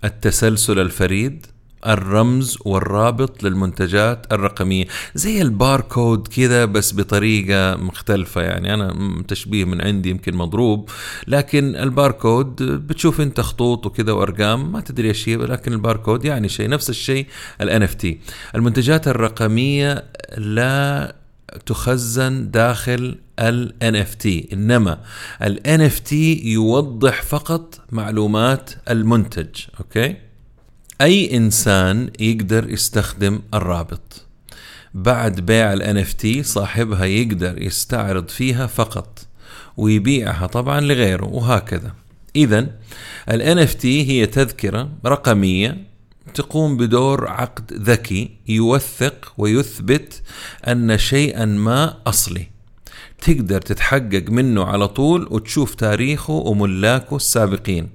التسلسل 0.03 0.79
الفريد 0.79 1.45
الرمز 1.87 2.57
والرابط 2.65 3.43
للمنتجات 3.43 4.33
الرقمية. 4.33 4.85
زي 5.15 5.41
الباركود 5.41 6.27
كذا 6.27 6.65
بس 6.65 6.93
بطريقة 6.93 7.75
مختلفة 7.75 8.41
يعني. 8.41 8.73
أنا 8.73 8.95
تشبيه 9.27 9.65
من 9.65 9.81
عندي 9.81 10.09
يمكن 10.09 10.35
مضروب. 10.35 10.89
لكن 11.27 11.75
الباركود 11.75 12.63
بتشوف 12.63 13.21
أنت 13.21 13.41
خطوط 13.41 13.85
وكذا 13.85 14.11
وأرقام 14.11 14.71
ما 14.71 14.81
تدري 14.81 15.07
إيش 15.07 15.29
هي 15.29 15.35
لكن 15.35 15.73
الباركود 15.73 16.25
يعني 16.25 16.49
شيء 16.49 16.69
نفس 16.69 16.89
الشيء 16.89 17.25
ال 17.61 17.87
NFT 17.87 18.07
المنتجات 18.55 19.07
الرقمية 19.07 20.03
لا 20.37 21.15
تخزن 21.65 22.51
داخل 22.51 23.19
ال 23.39 23.73
NFT 23.81 24.53
إنما 24.53 24.99
ال 25.41 25.59
NFT 25.79 26.13
يوضح 26.45 27.21
فقط 27.21 27.81
معلومات 27.91 28.71
المنتج 28.89 29.49
أوكي؟ 29.79 30.15
أي 31.01 31.37
إنسان 31.37 32.09
يقدر 32.19 32.69
يستخدم 32.69 33.41
الرابط. 33.53 34.25
بعد 34.93 35.39
بيع 35.39 35.73
ال 35.73 36.05
NFT 36.05 36.41
صاحبها 36.41 37.05
يقدر 37.05 37.61
يستعرض 37.61 38.27
فيها 38.29 38.67
فقط 38.67 39.27
ويبيعها 39.77 40.47
طبعا 40.47 40.81
لغيره 40.81 41.25
وهكذا. 41.25 41.93
اذا 42.35 42.67
ال 43.29 43.67
NFT 43.67 43.85
هي 43.85 44.25
تذكرة 44.25 44.89
رقمية 45.05 45.86
تقوم 46.33 46.77
بدور 46.77 47.27
عقد 47.27 47.73
ذكي 47.73 48.31
يوثق 48.47 49.33
ويثبت 49.37 50.21
أن 50.67 50.97
شيئا 50.97 51.45
ما 51.45 51.97
أصلي. 52.07 52.47
تقدر 53.21 53.61
تتحقق 53.61 54.25
منه 54.29 54.63
على 54.63 54.87
طول 54.87 55.27
وتشوف 55.31 55.75
تاريخه 55.75 56.33
وملاكه 56.33 57.15
السابقين. 57.15 57.89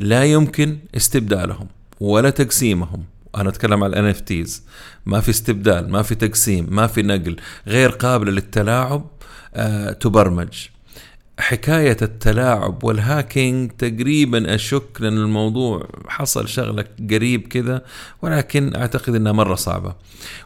لا 0.00 0.24
يمكن 0.24 0.78
استبدالهم 0.96 1.68
ولا 2.00 2.30
تقسيمهم. 2.30 3.04
أنا 3.36 3.48
أتكلم 3.48 3.84
ال 3.84 4.04
NFT 4.04 4.22
ما 5.06 5.20
في 5.20 5.30
استبدال 5.30 5.90
ما 5.90 6.02
في 6.02 6.14
تقسيم 6.14 6.66
ما 6.70 6.86
في 6.86 7.02
نقل. 7.02 7.36
غير 7.66 7.90
قابله 7.90 8.30
للتلاعب 8.30 9.06
آه 9.54 9.92
تبرمج. 9.92 10.68
حكاية 11.38 11.96
التلاعب 12.02 12.84
وال 12.84 13.03
hacking 13.03 13.70
تقريبا 13.70 14.54
أشك 14.54 14.88
لأن 15.00 15.18
الموضوع 15.18 15.88
حصل 16.08 16.48
شغلة 16.48 16.84
قريب 17.10 17.48
كذا 17.48 17.82
ولكن 18.22 18.76
أعتقد 18.76 19.14
أنها 19.14 19.32
مرة 19.32 19.54
صعبة. 19.54 19.94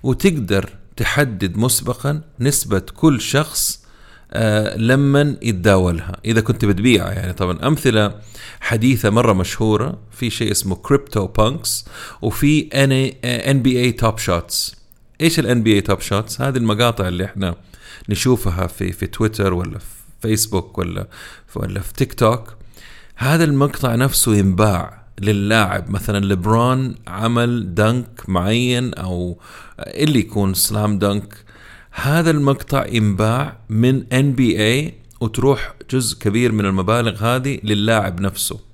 وتقدر 0.03 0.71
تحدد 0.97 1.57
مسبقا 1.57 2.21
نسبة 2.41 2.79
كل 2.79 3.21
شخص 3.21 3.83
آه 4.33 4.77
لما 4.77 5.37
يتداولها. 5.43 6.17
إذا 6.25 6.41
كنت 6.41 6.65
بتبيعها 6.65 7.13
يعني 7.13 7.33
طبعا 7.33 7.67
أمثلة 7.67 8.15
حديثة 8.61 9.11
مرة 9.11 9.33
مشهورة 9.33 9.99
في 10.11 10.31
شيء 10.31 10.51
اسمه 10.51 10.75
CryptoPunks 10.77 11.85
وفي 12.23 12.69
NBA 13.25 13.81
Top 13.81 14.19
Shots 14.19 14.77
إيش 15.21 15.39
ال 15.39 15.63
NBA 15.63 15.75
Top 15.75 16.01
Shots 16.01 16.41
هذه 16.41 16.57
المقاطع 16.57 17.09
اللي 17.09 17.25
إحنا 17.25 17.55
نشوفها 18.09 18.67
في 18.67 18.93
في 18.93 19.07
تويتر 19.07 19.55
ولا 19.55 19.79
في 19.79 20.02
فيسبوك 20.23 20.79
ولا 20.79 21.09
ولا 21.55 21.81
في 21.81 21.93
تيك 21.93 22.13
توك 22.13 22.55
هذا 23.17 23.45
المقطع 23.45 23.95
نفسه 23.95 24.35
ينباع 24.35 25.03
للاعب. 25.21 25.91
مثلا 25.91 26.25
لبرون 26.25 26.95
عمل 27.07 27.75
dunk 27.75 28.29
معين 28.29 28.95
أو 28.95 29.39
اللي 29.79 30.19
يكون 30.19 30.55
slam 30.55 30.99
dunk 30.99 31.35
هذا 31.93 32.31
المقطع 32.31 32.87
ينباع 32.87 33.57
من 33.69 34.13
NBA 34.13 34.95
وتروح 35.21 35.75
جزء 35.91 36.19
كبير 36.19 36.53
من 36.53 36.67
المبالغ 36.67 37.25
هذه 37.25 37.59
للاعب 37.65 38.21
نفسه. 38.21 38.72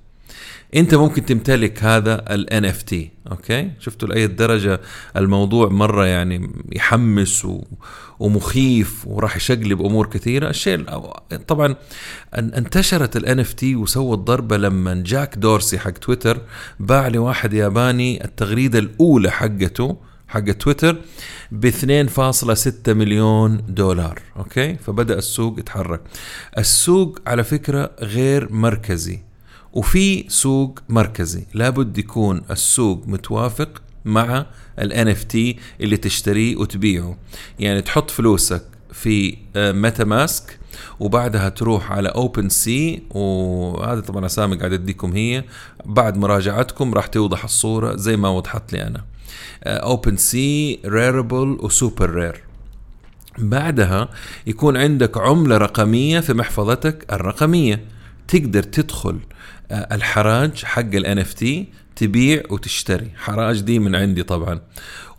انت 0.75 0.95
ممكن 0.95 1.25
تمتلك 1.25 1.83
هذا 1.83 2.33
ال 2.33 2.63
NFT 2.63 2.95
أوكي؟ 3.31 3.71
شفتوا 3.79 4.07
لأي 4.07 4.27
درجة 4.27 4.81
الموضوع 5.15 5.69
مرة 5.69 6.05
يعني 6.05 6.51
يحمس 6.71 7.45
و... 7.45 7.63
ومخيف 8.19 9.07
وراح 9.07 9.35
يشقلب 9.35 9.81
أمور 9.81 10.07
كثيرة؟ 10.07 10.49
الشيء 10.49 10.83
طبعا 11.47 11.75
انتشرت 12.33 13.17
ال 13.17 13.45
NFT 13.45 13.63
وسوت 13.63 14.19
ضربه 14.19 14.57
لما 14.57 15.03
جاك 15.05 15.37
دورسي 15.37 15.79
حق 15.79 15.91
تويتر 15.91 16.41
باع 16.79 17.07
لواحد 17.07 17.53
ياباني 17.53 18.25
التغريدة 18.25 18.79
الأولى 18.79 19.31
حقته 19.31 19.97
حق 20.27 20.51
تويتر 20.51 20.97
ب 21.51 21.69
2.6 21.69 22.89
مليون 22.89 23.61
دولار 23.67 24.21
أوكي؟ 24.37 24.75
فبدأ 24.75 25.17
السوق 25.17 25.59
يتحرك. 25.59 26.01
السوق 26.57 27.19
على 27.27 27.43
فكرة 27.43 27.91
غير 27.99 28.51
مركزي. 28.51 29.28
وفي 29.79 30.25
سوق 30.29 30.79
مركزي. 30.89 31.43
لابد 31.53 31.97
يكون 31.97 32.41
السوق 32.51 33.03
متوافق 33.07 33.81
مع 34.05 34.45
ال 34.79 34.91
NFT 34.91 35.35
اللي 35.81 35.97
تشتريه 35.97 36.55
وتبيعه. 36.55 37.17
يعني 37.59 37.81
تحط 37.81 38.11
فلوسك 38.11 38.63
في 38.93 39.37
Meta 39.55 40.03
آه، 40.03 40.05
Mask 40.05 40.59
وبعدها 40.99 41.49
تروح 41.49 41.91
على 41.91 42.09
OpenSea 42.09 43.03
وهذا 43.09 44.01
طبعا 44.01 44.25
أسامي 44.25 44.55
قاعد 44.55 44.73
أديكم 44.73 45.11
هي. 45.11 45.43
بعد 45.85 46.17
مراجعتكم 46.17 46.93
راح 46.93 47.07
توضح 47.07 47.43
الصورة 47.43 47.95
زي 47.95 48.17
ما 48.17 48.29
وضحت 48.29 48.73
لي 48.73 48.87
أنا. 48.87 49.05
OpenSea 49.63 50.79
Rarible 50.85 51.48
و 51.48 51.57
SuperRare. 51.61 52.43
بعدها 53.37 54.09
يكون 54.47 54.77
عندك 54.77 55.17
عملة 55.17 55.57
رقمية 55.57 56.19
في 56.19 56.33
محفظتك 56.33 57.13
الرقمية. 57.13 57.98
تقدر 58.29 58.63
تدخل 58.63 59.19
آه، 59.71 59.95
الحراج 59.95 60.65
حق 60.65 60.95
ال 60.95 61.25
NFT 61.25 61.45
تبيع 61.95 62.43
وتشتري. 62.49 63.11
حراج 63.15 63.61
دي 63.61 63.79
من 63.79 63.95
عندي 63.95 64.23
طبعا. 64.23 64.61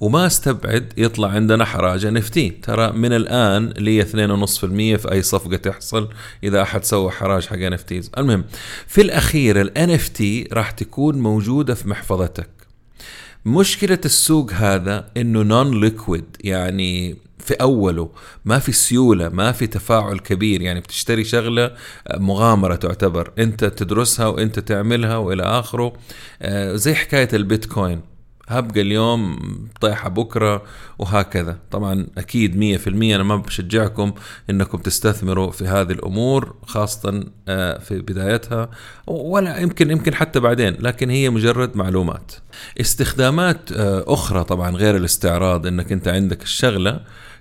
وما 0.00 0.26
استبعد 0.26 0.92
يطلع 0.96 1.28
عندنا 1.28 1.64
حراج 1.64 2.18
NFT 2.18 2.40
ترى 2.62 2.92
من 2.92 3.12
الآن 3.12 3.68
لي 3.68 4.02
2.5% 4.04 4.96
في 4.96 5.12
أي 5.12 5.22
صفقة 5.22 5.56
تحصل 5.56 6.08
إذا 6.44 6.62
أحد 6.62 6.84
سوى 6.84 7.10
حراج 7.10 7.46
حق 7.46 7.56
NFTs 7.56 8.06
المهم 8.18 8.44
في 8.86 9.00
الأخير 9.00 9.60
ال 9.60 9.72
NFT 9.76 10.52
راح 10.52 10.70
تكون 10.70 11.18
موجودة 11.18 11.74
في 11.74 11.88
محفظتك. 11.88 12.50
مشكلة 13.44 13.98
السوق 14.04 14.52
هذا 14.52 15.10
إنه 15.16 15.42
نون 15.42 15.80
ليكويد 15.80 16.36
يعني 16.44 17.16
في 17.40 17.54
أوله 17.54 18.10
ما 18.44 18.58
في 18.58 18.72
سيولة 18.72 19.28
ما 19.28 19.52
في 19.52 19.66
تفاعل 19.66 20.18
كبير 20.18 20.62
يعني 20.62 20.80
بتشتري 20.80 21.24
شغلة 21.24 21.70
مغامرة 22.16 22.74
تعتبر 22.74 23.30
أنت 23.38 23.64
تدرسها 23.64 24.26
وأنت 24.26 24.58
تعملها 24.58 25.16
وإلى 25.16 25.42
آخره. 25.42 25.92
آه، 26.42 26.76
زي 26.76 26.94
حكاية 26.94 27.28
البيتكوين 27.32 28.00
هبقى 28.48 28.80
اليوم 28.80 29.38
طيحة 29.80 30.08
بكرة 30.08 30.62
وهكذا. 30.98 31.58
طبعا 31.70 32.06
أكيد 32.18 32.56
مية 32.56 32.76
في 32.76 32.86
المية 32.86 33.16
أنا 33.16 33.24
ما 33.24 33.36
بشجعكم 33.36 34.12
أنكم 34.50 34.78
تستثمروا 34.78 35.50
في 35.50 35.64
هذه 35.66 35.92
الأمور 35.92 36.54
خاصة 36.66 37.24
آه، 37.48 37.78
في 37.78 37.98
بدايتها 38.00 38.70
ولا 39.06 39.58
يمكن 39.58 39.90
يمكن 39.90 40.14
حتى 40.14 40.40
بعدين 40.40 40.76
لكن 40.80 41.10
هي 41.10 41.30
مجرد 41.30 41.76
معلومات. 41.76 42.32
استخدامات 42.80 43.72
آه، 43.72 44.04
أخرى 44.06 44.44
طبعا 44.44 44.70
غير 44.70 44.96
الاستعراض 44.96 45.66
أنك 45.66 45.92
أنت 45.92 46.08
عندك 46.08 46.42
الشغلة 46.42 47.00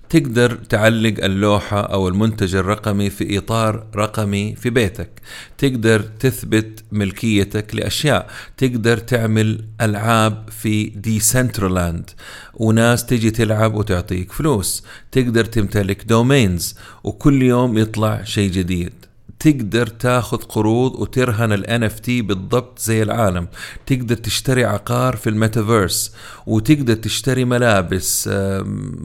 تقدر 0.10 0.56
تعلق 0.56 1.24
اللوحة 1.24 1.82
أو 1.82 2.08
المنتج 2.08 2.56
الرقمي 2.56 3.10
في 3.10 3.38
إطار 3.38 3.88
رقمي 3.96 4.56
في 4.56 4.70
بيتك. 4.70 5.10
تقدر 5.58 6.02
تثبت 6.02 6.84
ملكيتك 6.92 7.76
لأشياء. 7.76 8.30
تقدر 8.58 8.98
تعمل 8.98 9.66
ألعاب 9.82 10.50
في 10.50 10.84
Decentraland 10.86 12.10
وناس 12.54 13.06
تجي 13.06 13.32
تلعب 13.32 13.76
وتعطيك 13.76 14.32
فلوس. 14.32 14.84
تقدر 15.12 15.46
تمتلك 15.46 16.04
domains 16.04 16.76
وكل 17.04 17.42
يوم 17.42 17.78
يطلع 17.78 18.24
شيء 18.24 18.52
جديد. 18.52 18.94
تقدر 19.40 19.88
تاخذ 19.88 20.38
قروض 20.38 20.96
وترهن 20.96 21.52
ال 21.52 21.90
NFT 21.90 22.10
بالضبط 22.10 22.80
زي 22.80 23.04
العالم. 23.04 23.48
تقدر 23.86 24.16
تشتري 24.16 24.66
عقار 24.66 25.16
في 25.16 25.30
الميتافيرس 25.30 26.16
وتقدر 26.48 26.94
تشتري 26.94 27.46
ملابس 27.46 28.30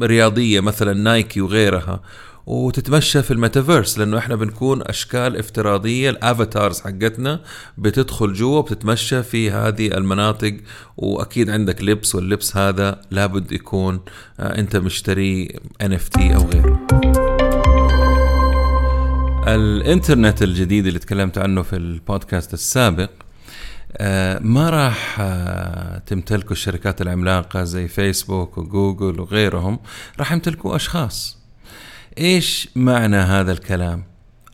رياضية 0.02 0.60
مثلا 0.60 0.92
نايكي 0.92 1.40
وغيرها 1.40 2.00
وتتمشى 2.46 3.22
في 3.22 3.30
الميتافيرس 3.30 3.98
لأنه 3.98 4.18
إحنا 4.18 4.34
بنكون 4.34 4.82
أشكال 4.82 5.36
افتراضية. 5.36 6.10
ال 6.10 6.19
avatars 6.19 6.80
حقتنا 6.80 7.40
بتدخل 7.78 8.32
جوا 8.32 8.58
وبتتمشى 8.58 9.22
في 9.22 9.50
هذه 9.50 9.86
المناطق 9.86 10.56
وأكيد 10.96 11.50
عندك 11.50 11.82
لبس 11.82 12.14
واللبس 12.14 12.56
هذا 12.56 13.00
لابد 13.10 13.52
يكون 13.52 14.00
آه، 14.40 14.58
أنت 14.58 14.76
مشتري 14.76 15.48
NFT 15.82 16.20
أو 16.20 16.42
غيره. 16.50 17.23
الإنترنت 19.48 20.42
الجديد 20.42 20.86
اللي 20.86 20.98
تكلمت 20.98 21.38
عنه 21.38 21.62
في 21.62 21.76
البودكاست 21.76 22.54
السابق 22.54 23.10
آه، 23.96 24.38
ما 24.38 24.70
راح 24.70 25.16
آه، 25.20 25.98
تمتلكه 25.98 26.52
الشركات 26.52 27.02
العملاقة 27.02 27.64
زي 27.64 27.88
فيسبوك 27.88 28.58
وجوجل 28.58 29.20
وغيرهم 29.20 29.78
راح 30.18 30.32
يمتلكوا 30.32 30.76
أشخاص. 30.76 31.38
إيش 32.18 32.68
معنى 32.76 33.16
هذا 33.16 33.52
الكلام؟ 33.52 34.04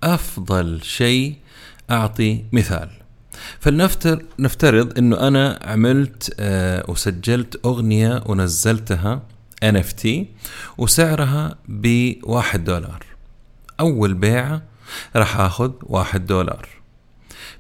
أفضل 0.02 0.80
شيء 0.82 1.34
أعطي 1.90 2.44
مثال. 2.52 2.90
فلنفترض 3.60 4.22
نفترض 4.38 4.98
إنه 4.98 5.28
أنا 5.28 5.58
عملت 5.64 6.34
آه، 6.40 6.84
وسجلت 6.88 7.60
أغنية 7.64 8.22
ونزلتها 8.26 9.22
NFT 9.64 10.08
وسعرها 10.78 11.58
بواحد 11.68 12.64
دولار. 12.64 13.04
أول 13.80 14.14
بيعة 14.14 14.69
راح 15.16 15.40
آخذ 15.40 15.72
واحد 15.82 16.26
دولار. 16.26 16.68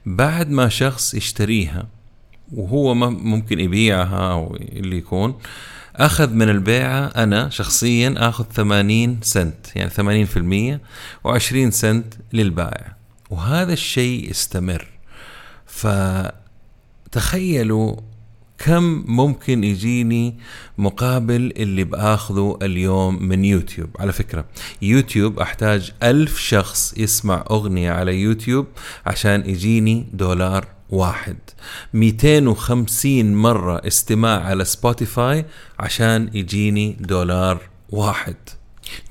بعد 0.06 0.50
ما 0.50 0.68
شخص 0.68 1.14
يشتريها 1.14 1.86
وهو 2.52 2.94
ممكن 2.94 3.60
يبيعها 3.60 4.32
أو 4.32 4.56
اللي 4.56 4.96
يكون 4.96 5.38
أخذ 5.96 6.32
من 6.32 6.48
البيعة 6.48 7.06
أنا 7.06 7.48
شخصيا 7.48 8.14
آخذ 8.16 8.44
80 8.44 9.18
سنت 9.22 9.76
يعني 9.76 9.90
80% 9.90 10.80
و20 11.28 11.68
سنت 11.68 12.14
للبائع. 12.32 12.96
وهذا 13.30 13.72
الشيء 13.72 14.30
يستمر. 14.30 14.88
فتخيلوا 17.10 17.96
كم 18.64 19.04
ممكن 19.06 19.64
يجيني 19.64 20.38
مقابل 20.78 21.52
اللي 21.56 21.84
بآخذه 21.84 22.58
اليوم 22.62 23.22
من 23.22 23.44
يوتيوب؟ 23.44 23.88
على 23.98 24.12
فكرة 24.12 24.44
يوتيوب 24.82 25.38
أحتاج 25.38 25.92
ألف 26.02 26.38
شخص 26.38 26.94
يسمع 26.96 27.44
أغنية 27.50 27.92
على 27.92 28.20
يوتيوب 28.20 28.66
عشان 29.06 29.50
يجيني 29.50 30.06
دولار 30.12 30.66
واحد. 30.90 31.36
250 31.94 33.34
مرة 33.34 33.86
استماع 33.86 34.40
على 34.40 34.64
سبوتيفاي 34.64 35.44
عشان 35.78 36.30
يجيني 36.34 36.96
دولار 37.00 37.60
واحد. 37.90 38.36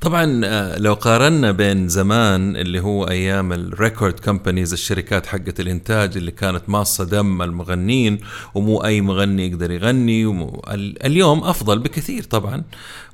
طبعا 0.02 0.42
آه، 0.46 0.78
لو 0.78 0.94
قارنا 0.94 1.52
بين 1.52 1.88
زمان 1.88 2.56
اللي 2.56 2.80
هو 2.80 3.04
أيام 3.04 3.54
ال 3.54 3.63
record 3.63 4.20
companies 4.20 4.74
الشركات 4.74 5.26
حقت 5.26 5.60
الإنتاج 5.60 6.18
اللي 6.18 6.32
كانت 6.32 6.64
ماصة 6.68 7.04
دم 7.04 7.42
المغنيين 7.42 8.20
ومو 8.56 8.84
أي 8.86 9.02
مغني 9.02 9.48
يقدر 9.48 9.72
يغني 9.72 10.26
ومو 10.26 10.62
اليوم 11.06 11.44
أفضل 11.44 11.80
بكثير 11.80 12.24
طبعا 12.24 12.64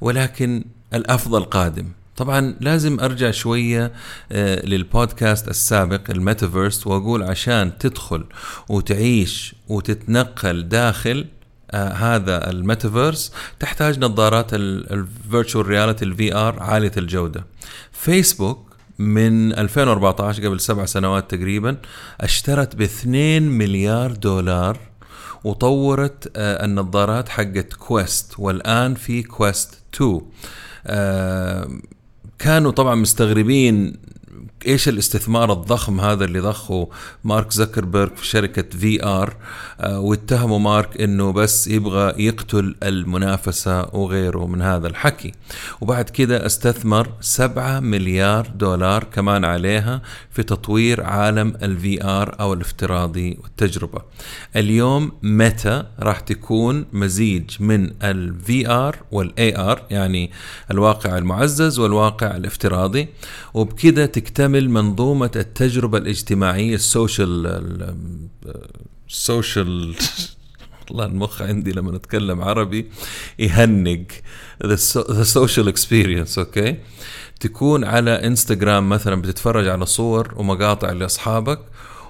ولكن 0.02 0.64
الأفضل 0.94 1.44
قادم. 1.44 1.86
طبعا 2.18 2.56
لازم 2.62 3.00
أرجع 3.00 3.32
شوية 3.32 3.92
آه، 4.32 4.66
للبودكاست 4.66 5.48
السابق 5.48 6.10
الميتافيرس 6.10 6.88
وأقول 6.88 7.24
عشان 7.24 7.78
تدخل 7.78 8.24
وتعيش 8.70 9.56
وتتنقل 9.68 10.70
داخل 10.70 11.26
هذا 11.76 12.50
الميتافيرس 12.50 13.32
تحتاج 13.60 14.00
نظارات 14.00 14.54
ال 14.54 14.68
virtual 14.68 15.68
reality 15.68 16.06
ال 16.06 16.36
VR 16.36 16.60
عالية 16.60 16.92
الجودة. 16.98 17.46
فيسبوك 17.92 18.76
من 19.00 19.54
2014 19.54 20.46
قبل 20.48 20.60
سبع 20.60 20.86
سنوات 20.86 21.32
تقريبا 21.36 21.78
اشترت 22.22 22.76
ب 22.76 22.82
2 22.82 23.44
مليار 23.44 24.12
دولار 24.12 24.78
وطورت 25.44 26.32
آه 26.36 26.66
النظارات 26.66 27.30
حقت 27.30 27.74
Quest 27.74 28.34
والآن 28.38 28.96
في 28.96 29.24
Quest 29.24 29.82
2 29.96 30.22
آه 30.88 31.68
كانوا 32.40 32.72
طبعا 32.72 32.96
مستغربين 32.96 33.98
إيش 34.68 34.90
الاستثمار 34.90 35.54
الضخم 35.54 36.02
هذا 36.02 36.26
اللي 36.26 36.40
ضخه 36.40 36.90
مارك 37.24 37.52
زكربرج 37.52 38.16
في 38.16 38.26
شركة 38.28 38.78
VR 38.78 39.36
آه، 39.80 40.00
واتهموا 40.00 40.60
مارك 40.60 41.02
إنه 41.02 41.32
بس 41.32 41.68
يبغى 41.68 42.26
يقتل 42.26 42.76
المنافسة 42.84 43.96
وغيره 43.96 44.48
من 44.48 44.62
هذا 44.62 44.88
الحكي. 44.88 45.32
وبعد 45.82 46.10
كده 46.10 46.46
استثمر 46.46 47.10
7 47.22 47.80
مليار 47.80 48.48
دولار 48.56 49.04
كمان 49.04 49.46
عليها 49.46 50.02
في 50.32 50.44
تطوير 50.44 51.04
عالم 51.04 51.54
ال 51.64 52.04
VR 52.04 52.36
أو 52.40 52.54
الافتراضي 52.54 53.38
والتجربة. 53.44 54.02
اليوم 54.56 55.12
ميتا 55.24 55.84
راح 56.00 56.20
تكون 56.20 56.86
مزيج 56.94 57.50
من 57.60 57.92
ال 58.04 58.70
VR 58.70 58.96
وال 59.12 59.58
AR 59.58 59.82
يعني 59.90 60.32
الواقع 60.72 61.18
المعزز 61.18 61.80
والواقع 61.80 62.36
الافتراضي. 62.36 63.08
وبكده 63.54 64.06
تكتمل 64.06 64.55
منظومة 64.62 65.32
التجربة 65.36 65.98
الاجتماعية 65.98 66.76
ال 66.76 66.93
social 66.93 67.96
ال 69.10 69.22
social 69.22 69.96
والله 70.90 71.06
المخ 71.06 71.42
عندي 71.42 71.72
لما 71.72 71.92
نتكلم 71.92 72.42
عربي 72.42 72.90
يهنق 73.40 74.06
the 74.66 75.24
social 75.24 75.68
experience 75.68 76.40
okay 76.40 76.78
تكون 77.40 77.84
على 77.84 78.12
انستغرام 78.28 78.90
مثلا 78.90 79.22
بتتفرج 79.22 79.68
على 79.68 79.86
صور 79.86 80.34
ومقاطع 80.36 80.92
لأصحابك 80.92 81.60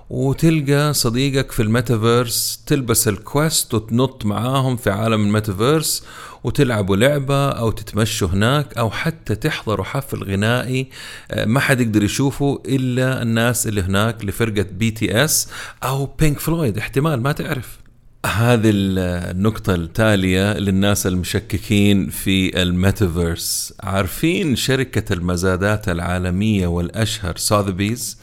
وتلقى 0.10 0.94
صديقك 0.94 1.52
في 1.52 1.62
الميتافيرس 1.62 2.64
تلبس 2.66 3.08
ال 3.08 3.19
Quest 3.19 3.74
وتنط 3.74 4.26
معاهم 4.26 4.78
في 4.78 4.90
عالم 4.90 5.28
الميتافيرس 5.28 6.04
وتلعبوا 6.44 6.96
لعبة 6.96 7.50
أو 7.50 7.72
تتمشوا 7.72 8.28
هناك 8.28 8.78
أو 8.78 8.90
حتى 8.90 9.36
تحضروا 9.36 9.86
حفل 9.86 10.24
غنائي. 10.24 10.88
آه، 11.32 11.46
ما 11.46 11.60
حد 11.60 11.82
يقدر 11.82 12.04
يشوفه 12.04 12.64
إلا 12.66 13.22
الناس 13.22 13.68
اللي 13.68 13.82
هناك 13.82 14.26
لفرقة 14.26 14.66
BTS 14.72 15.50
أو 15.84 16.06
Pink 16.06 16.40
Floyd. 16.40 16.78
احتمال 16.78 17.22
ما 17.22 17.32
تعرف. 17.32 17.78
هذه 18.26 18.72
النقطة 18.74 19.76
التالية 19.76 20.54
للناس 20.54 21.08
المشككين 21.08 22.10
في 22.10 22.62
الميتافيرس. 22.62 23.74
عارفين 23.84 24.56
شركة 24.56 25.14
المزادات 25.14 25.90
العالمية 25.90 26.68
والأشهر 26.68 27.38
Sotheby's 27.38 28.20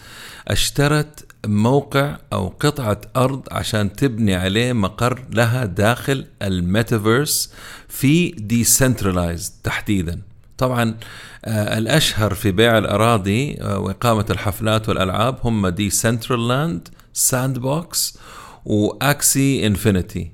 اشترت 0.49 1.32
موقع 1.47 2.17
أو 2.33 2.49
قطعة 2.61 3.01
أرض 3.17 3.43
عشان 3.51 3.93
تبني 3.93 4.35
عليه 4.35 4.73
مقر 4.73 5.25
لها 5.31 5.65
داخل 5.65 6.27
الميتافيرس 6.43 7.53
في 7.89 8.31
Decentraland 8.31 9.53
تحديدا. 9.63 10.21
طبعا 10.59 10.95
آه 11.45 11.79
الأشهر 11.79 12.35
في 12.35 12.51
بيع 12.53 12.79
الأراضي 12.79 13.55
آه 13.61 13.79
وإقامة 13.79 14.27
الحفلات 14.31 14.89
والألعاب 14.89 15.39
هم 15.45 15.69
Decentraland 15.69 16.89
Sandbox 17.13 17.59
و 17.59 18.19
Axie 18.65 19.67
Infinity 19.67 20.31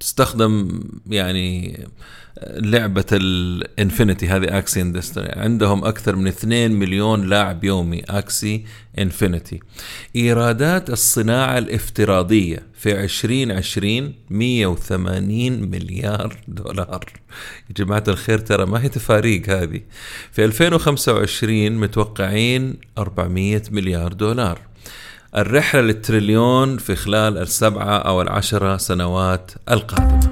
تستخدم 0.00 0.80
يعني 1.06 1.80
لعبة 2.46 3.04
ال 3.12 3.25
Infinity 3.25 4.28
هذه 4.28 4.58
Axie 4.58 4.80
Infinity 4.80 5.28
عندهم 5.32 5.84
أكثر 5.84 6.16
من 6.16 6.26
2 6.26 6.72
مليون 6.72 7.26
لاعب 7.26 7.64
يومي 7.64 8.00
Axie 8.00 8.64
Infinity 8.98 9.60
إيرادات 10.16 10.90
الصناعة 10.90 11.58
الافتراضية 11.58 12.66
في 12.74 13.04
2020 13.04 14.14
180 14.30 15.70
مليار 15.70 16.36
دولار. 16.48 17.04
يا 17.68 17.74
جماعة 17.84 18.04
الخير 18.08 18.38
ترى 18.38 18.66
ما 18.66 18.82
هي 18.82 18.88
تفاريق 18.88 19.50
هذه. 19.50 19.80
في 20.32 20.44
2025 20.44 21.70
متوقعين 21.70 22.76
400 22.98 23.62
مليار 23.70 24.12
دولار. 24.12 24.69
الرحلة 25.36 25.80
للتريليون 25.80 26.78
في 26.78 26.96
خلال 26.96 27.38
السبعة 27.38 27.98
أو 27.98 28.22
العشرة 28.22 28.76
سنوات 28.76 29.50
القادمة. 29.70 30.30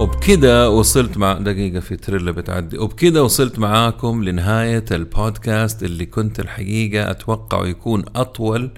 وبكده 0.00 0.70
وصلت 0.70 1.16
مع 1.18 1.32
دقيقة 1.32 1.80
في 1.80 1.96
تريلا 1.96 2.30
بتعدي. 2.30 2.78
وبكده 2.78 3.24
وصلت 3.24 3.58
معاكم 3.58 4.24
لنهاية 4.24 4.84
البودكاست 4.90 5.82
اللي 5.82 6.06
كنت 6.06 6.40
الحقيقة 6.40 7.10
أتوقع 7.10 7.66
يكون 7.66 8.04
أطول 8.16 8.70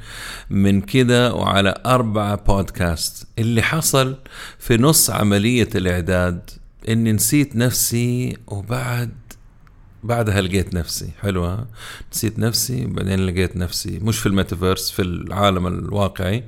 من 0.50 0.80
كده 0.80 1.34
وعلى 1.34 1.74
أربعة 1.86 2.34
بودكاست. 2.46 3.26
اللي 3.38 3.62
حصل 3.62 4.16
في 4.58 4.76
نص 4.76 5.10
عملية 5.10 5.68
الإعداد 5.74 6.50
إني 6.88 7.12
نسيت 7.12 7.56
نفسي 7.56 8.36
وبعد 8.46 9.10
بعدها 10.02 10.40
لقيت 10.40 10.74
نفسي. 10.74 11.08
حلوة. 11.20 11.66
نسيت 12.12 12.38
نفسي 12.38 12.86
بعدين 12.86 13.26
لقيت 13.26 13.56
نفسي. 13.56 13.98
مش 14.02 14.18
في 14.18 14.26
الميتافيرس 14.26 14.90
في 14.90 15.02
العالم 15.02 15.66
الواقعي. 15.66 16.44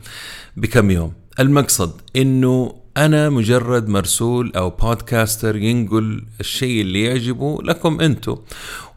بكم 0.56 0.90
يوم. 0.90 1.12
المقصد 1.40 1.92
إنه 2.16 2.74
أنا 2.96 3.30
مجرد 3.30 3.88
مرسول 3.88 4.52
أو 4.56 4.70
بودكاستر 4.70 5.56
ينقل 5.56 6.24
الشيء 6.40 6.80
اللي 6.80 7.02
يعجبه 7.02 7.58
لكم 7.62 8.00
أنتم. 8.00 8.36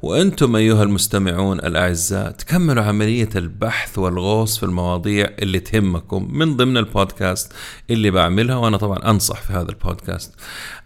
وأنتم 0.02 0.56
أيها 0.56 0.84
المستمعون 0.84 1.60
الأعزاء 1.60 2.32
تكملوا 2.32 2.84
عملية 2.84 3.30
البحث 3.36 3.98
والغوص 3.98 4.58
في 4.58 4.64
المواضيع 4.64 5.30
اللي 5.40 5.60
تهمكم. 5.60 6.28
من 6.32 6.58
ضمن 6.58 6.78
البودكاست 6.78 7.54
اللي 7.90 8.12
بعملها 8.12 8.56
وأنا 8.56 8.78
طبعا 8.78 9.10
أنصح 9.10 9.42
في 9.42 9.54
هذا 9.54 9.70
البودكاست 9.70 10.34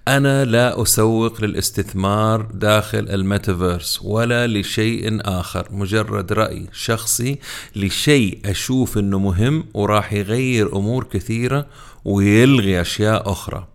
أنا 0.08 0.46
لا 0.46 0.82
أسوق 0.82 1.42
للاستثمار 1.42 2.42
داخل 2.54 3.10
الميتافيرس 3.10 4.00
ولا 4.04 4.48
لشيء 4.48 5.20
آخر 5.22 5.68
مجرد 5.72 6.34
رأي 6.34 6.68
شخصي 6.74 7.40
لشيء 7.76 8.40
أشوف 8.46 8.98
إنه 8.98 9.20
مهم 9.20 9.66
وراح 9.74 10.14
يغير 10.14 10.76
أمور 10.76 11.04
كثيرة 11.04 11.68
ويلغي 12.06 12.82
أشياء 12.82 13.32
أخرى. 13.32 13.68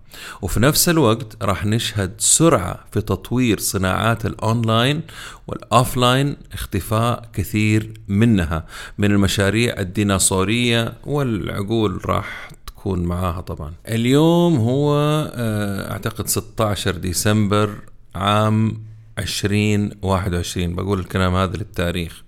وفي 0.43 0.61
نفس 0.61 0.89
الوقت 0.89 1.37
راح 1.43 1.67
نشهد 1.67 2.15
سرعة 2.19 2.85
في 2.93 3.01
تطوير 3.01 3.59
صناعات 3.59 4.27
ال 4.27 4.37
online 4.37 5.03
وال 5.47 5.66
offline 5.66 6.37
اختفاء 6.53 7.29
كثير 7.33 7.93
منها 8.09 8.67
من 8.99 9.11
المشاريع 9.11 9.75
الديناصورية 9.79 10.93
والعقول 11.05 12.01
راح 12.07 12.49
تكون 12.87 13.03
معاها 13.03 13.40
طبعا. 13.40 13.75
اليوم 13.88 14.57
هو 14.57 14.94
آه، 15.35 15.92
أعتقد 15.92 16.27
16 16.27 16.96
ديسمبر 16.96 17.75
عام 18.14 18.83
2021 19.18 20.75
بقول 20.75 20.99
الكلام 21.01 21.35
هذا 21.35 21.57
للتاريخ. 21.57 22.22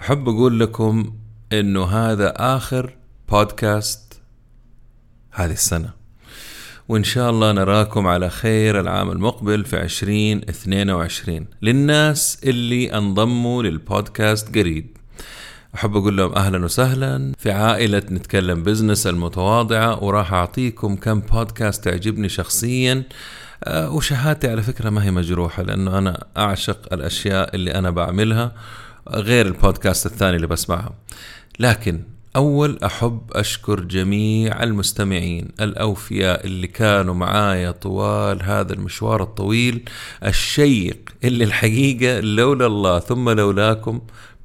أحب 0.00 0.28
أقول 0.28 0.60
لكم 0.60 1.12
أنه 1.52 1.84
هذا 1.84 2.32
آخر 2.36 2.96
بودكاست 3.28 4.20
هذه 5.30 5.52
السنة. 5.52 5.90
وإن 6.88 7.04
شاء 7.04 7.30
الله 7.30 7.52
نراكم 7.52 8.06
على 8.06 8.30
خير 8.30 8.80
العام 8.80 9.10
المقبل 9.10 9.64
في 9.64 9.82
2022 9.82 11.46
للناس 11.62 12.40
اللي 12.44 12.94
انضموا 12.94 13.62
للبودكاست 13.62 14.58
قريب. 14.58 14.96
أحب 15.74 15.96
أقول 15.96 16.16
لهم 16.16 16.32
أهلا 16.34 16.64
وسهلا. 16.64 17.32
في 17.38 17.50
عائلة 17.50 18.02
نتكلم 18.10 18.62
بزنس 18.62 19.06
المتواضعة 19.06 20.04
وراح 20.04 20.32
أعطيكم 20.32 20.96
كم 20.96 21.20
بودكاست 21.20 21.84
تعجبني 21.84 22.28
شخصيا. 22.28 23.02
آه، 23.64 23.90
وشهادتي 23.90 24.48
على 24.48 24.62
فكرة 24.62 24.90
ما 24.90 25.04
هي 25.04 25.10
مجروحة 25.10 25.62
لأنه 25.62 25.98
أنا 25.98 26.24
أعشق 26.36 26.92
الأشياء 26.92 27.54
اللي 27.56 27.74
أنا 27.74 27.90
بعملها 27.90 28.52
غير 29.08 29.46
البودكاست 29.46 30.06
الثاني 30.06 30.36
اللي 30.36 30.46
بسمعها 30.46 30.92
لكن 31.58 32.00
أول 32.36 32.78
أحب 32.84 33.20
أشكر 33.32 33.80
جميع 33.80 34.62
المستمعين 34.62 35.48
الأوفياء 35.60 36.46
اللي 36.46 36.66
كانوا 36.66 37.14
معايا 37.14 37.70
طوال 37.70 38.42
هذا 38.42 38.72
المشوار 38.72 39.22
الطويل 39.22 39.84
الشيق 40.26 40.98
اللي 41.24 41.44
الحقيقة 41.44 42.20
لولا 42.20 42.66
الله 42.66 42.98
ثم 42.98 43.30
لولاكم 43.30 44.00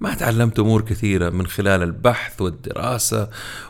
ما 0.06 0.14
تعلمت 0.14 0.60
أمور 0.60 0.82
كثيرة 0.82 1.30
من 1.30 1.48
خلال 1.48 1.84
البحث 1.84 2.42
والدراسة 2.42 3.30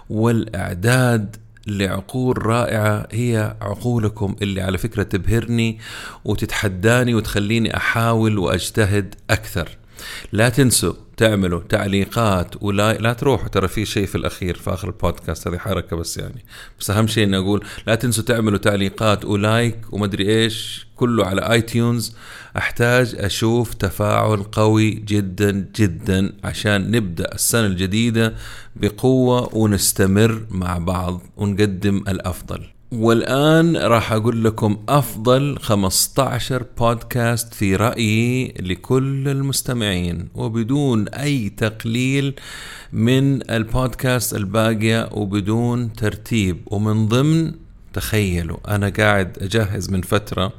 والإعداد 0.09 1.35
لعقول 1.67 2.45
رائعة. 2.45 3.07
هي 3.11 3.55
عقولكم 3.61 4.35
اللي 4.41 4.61
على 4.61 4.77
فكرة 4.77 5.03
تبهرني 5.03 5.79
وتتحداني 6.25 7.13
وتخليني 7.15 7.77
أحاول 7.77 8.37
وأجتهد 8.37 9.15
أكثر. 9.29 9.69
لا 10.31 10.49
تنسوا 10.49 10.93
تعملوا 11.17 11.61
تعليقات 11.69 12.63
ولا 12.63 12.93
لا 12.93 13.13
تروحوا 13.13 13.47
ترى 13.47 13.67
في 13.67 13.85
شيء 13.85 14.05
في 14.05 14.15
الأخير 14.15 14.57
في 14.57 14.73
آخر 14.73 14.87
البودكاست 14.87 15.47
هذه 15.47 15.57
حركة 15.57 15.95
بس 15.95 16.17
يعني. 16.17 16.45
بس 16.79 16.89
أهم 16.89 17.07
شيء 17.07 17.23
إني 17.23 17.37
أقول 17.37 17.65
لا 17.87 17.95
تنسوا 17.95 18.23
تعملوا 18.23 18.57
تعليقات 18.57 19.25
و 19.25 19.36
like 19.36 19.79
ومدري 19.91 20.43
إيش 20.43 20.87
كله 20.95 21.25
على 21.25 21.41
iTunes 21.51 22.15
أحتاج 22.57 23.15
أشوف 23.15 23.73
تفاعل 23.73 24.43
قوي 24.43 24.91
جدا 24.91 25.69
جدا 25.75 26.33
عشان 26.43 26.91
نبدأ 26.91 27.35
السنة 27.35 27.65
الجديدة 27.65 28.33
بقوة 28.75 29.55
ونستمر 29.55 30.45
مع 30.49 30.77
بعض 30.77 31.21
ونقدم 31.37 31.97
الأفضل. 32.07 32.74
والآن 32.97 33.77
راح 33.77 34.11
أقول 34.11 34.43
لكم 34.43 34.77
أفضل 34.89 35.57
15 35.61 36.65
بودكاست 36.77 37.53
في 37.53 37.75
رأيي 37.75 38.53
لكل 38.59 39.27
المستمعين 39.27 40.27
وبدون 40.35 41.07
أي 41.07 41.49
تقليل 41.49 42.33
من 42.93 43.51
البودكاست 43.51 44.35
الباقية 44.35 45.09
وبدون 45.11 45.93
ترتيب. 45.93 46.57
ومن 46.67 47.07
ضمن 47.07 47.51
تخيلوا 47.93 48.75
أنا 48.75 48.89
قاعد 48.89 49.37
أجهز 49.41 49.89
من 49.89 50.01
فترة 50.01 50.53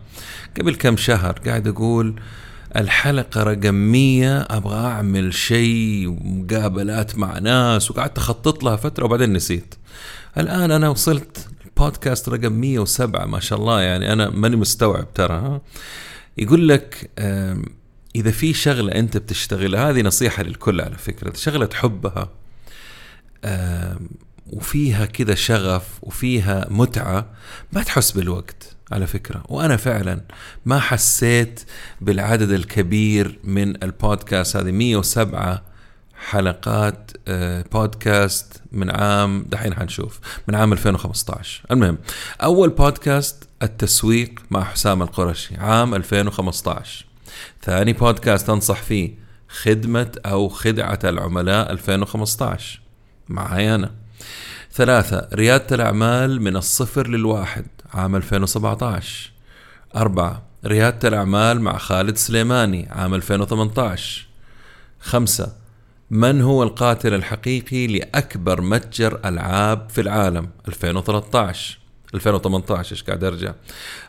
قبل 0.61 0.75
كم 0.75 0.97
شهر 0.97 1.33
قاعد 1.47 1.69
أقول 1.69 2.21
الحلقة 2.77 3.43
رقم 3.43 3.75
100 3.75 4.41
أبغى 4.41 4.77
أعمل 4.87 5.35
شيء 5.35 6.09
ومقابلات 6.09 7.19
مع 7.19 7.39
ناس 7.39 7.91
وقعدت 7.91 8.19
أخطط 8.19 8.65
لها 8.65 8.77
فترة 8.77 9.05
وبعدين 9.05 9.33
نسيت. 9.33 9.75
الآن 10.39 10.71
أنا 10.71 10.89
وصلت 10.89 11.49
بودكاست 11.77 12.29
رقم 12.29 12.53
107 12.53 13.27
ما 13.27 13.41
شاء 13.41 13.59
الله 13.59 13.83
يعني 13.83 14.13
أنا 14.13 14.31
ماني 14.31 14.57
مستوعب 14.57 15.15
ترى 15.15 15.35
ها؟ 15.35 15.61
يقول 16.39 16.69
لك 16.69 17.11
إذا 18.17 18.31
في 18.31 18.55
شغلة 18.55 18.93
أنت 18.95 19.17
بتشتغلها 19.17 19.91
هذه 19.91 20.03
نصيحة 20.03 20.43
للكل 20.43 20.81
على 20.81 20.99
فكرة 20.99 21.33
شغلة 21.37 21.67
تحبها 21.67 22.31
وفيها 24.47 25.05
كذا 25.07 25.35
شغف 25.35 25.89
وفيها 26.03 26.67
متعة 26.71 27.31
ما 27.73 27.83
تحس 27.83 28.11
بالوقت 28.11 28.77
على 28.93 29.07
فكرة. 29.07 29.45
وأنا 29.49 29.77
فعلا 29.77 30.21
ما 30.67 30.81
حسيت 30.81 31.61
بالعدد 32.01 32.51
الكبير 32.51 33.39
من 33.45 33.85
البودكاست 33.85 34.57
هذه 34.57 34.73
107 34.73 35.76
حلقات 36.17 37.11
آه، 37.29 37.65
بودكاست 37.73 38.63
من 38.73 38.91
عام 38.91 39.47
دحين 39.49 39.75
حنشوف 39.75 40.21
من 40.49 40.55
عام 40.55 40.73
2015 40.73 41.63
المهم 41.71 41.99
أول 42.43 42.69
بودكاست 42.69 43.49
التسويق 43.63 44.31
مع 44.51 44.65
حسام 44.65 45.03
القرشي 45.03 45.57
عام 45.57 45.95
2015 45.95 47.07
ثاني 47.63 47.93
بودكاست 47.93 48.51
أنصح 48.51 48.83
فيه 48.83 49.27
خدمة 49.49 50.13
أو 50.27 50.49
خدعة 50.49 50.99
العملاء 51.05 51.73
2015 51.73 52.81
معاي 53.29 53.75
أنا. 53.75 53.91
ثلاثة 54.73 55.29
ريادة 55.35 55.75
الأعمال 55.77 56.43
من 56.43 56.57
الصفر 56.57 57.09
للواحد 57.09 57.67
عام 57.95 58.17
2017 58.17 59.31
أربعة 59.97 60.43
ريادة 60.67 61.09
الأعمال 61.09 61.61
مع 61.61 61.79
خالد 61.79 62.17
سليماني 62.17 62.89
عام 62.91 63.15
2018 63.15 64.27
خمسة 65.01 65.53
من 66.11 66.41
هو 66.41 66.63
القاتل 66.63 67.15
الحقيقي 67.15 67.87
لأكبر 67.87 68.61
متجر 68.61 69.21
ألعاب 69.25 69.91
في 69.91 70.01
العالم؟ 70.01 70.49
2013 70.69 71.79
2018 72.15 72.93
إيش 72.93 73.03
قاعد 73.03 73.25
أرجع؟ 73.25 73.55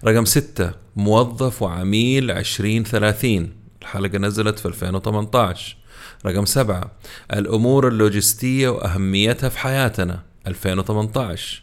رقم 0.05 0.25
ستة 0.25 0.71
موظف 0.95 1.61
وعميل 1.61 2.31
2030 2.31 3.49
الحلقة 3.81 4.17
نزلت 4.17 4.59
في 4.59 4.65
2018 4.65 5.77
رقم 6.25 6.45
سبعة 6.45 6.91
الأمور 7.33 7.87
اللوجستية 7.87 8.69
وأهميتها 8.69 9.49
في 9.49 9.59
حياتنا. 9.59 10.23
2018 10.47 11.61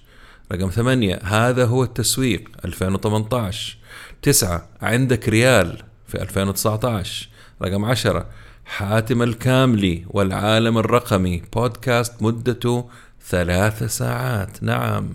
رقم 0.53 0.71
ثمانية 0.71 1.21
هذا 1.25 1.65
هو 1.65 1.85
التسويق. 1.85 2.49
2018 2.65 3.77
تسعة 4.23 4.69
عندك 4.83 5.29
ريال. 5.29 5.83
في 6.07 6.23
2019 6.23 7.29
رقم 7.63 7.85
عشرة 7.85 8.27
حاتم 8.65 9.23
الكاملي 9.23 10.05
والعالم 10.11 10.79
الرقمي. 10.79 11.43
بودكاست 11.53 12.23
مدته 12.23 12.89
ثلاث 13.29 13.83
ساعات. 13.83 14.63
نعم 14.63 15.09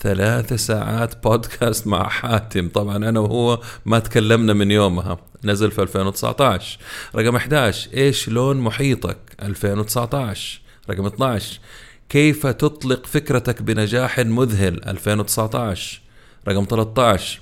ثلاث 0.00 0.52
ساعات 0.52 1.22
بودكاست 1.24 1.86
مع 1.86 2.08
حاتم. 2.08 2.68
طبعا 2.68 2.96
أنا 2.96 3.20
وهو 3.20 3.60
ما 3.86 3.98
تكلمنا 3.98 4.52
من 4.52 4.70
يومها. 4.70 5.18
نزل 5.44 5.70
في 5.70 5.82
2019 5.82 6.78
رقم 7.16 7.36
11 7.36 7.90
إيش 7.94 8.28
لون 8.28 8.56
محيطك؟ 8.56 9.18
2019 9.42 10.60
رقم 10.90 11.06
12 11.06 11.60
كيف 12.08 12.46
تطلق 12.46 13.06
فكرتك 13.06 13.62
بنجاح 13.62 14.18
مذهل؟ 14.18 14.84
2019 14.84 16.00
رقم 16.48 16.66
13 16.70 17.40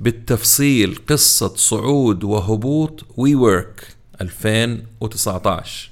بالتفصيل 0.00 0.98
قصة 1.08 1.54
صعود 1.56 2.24
وهبوط 2.24 3.04
WeWork 3.16 3.95
2019 4.20 5.90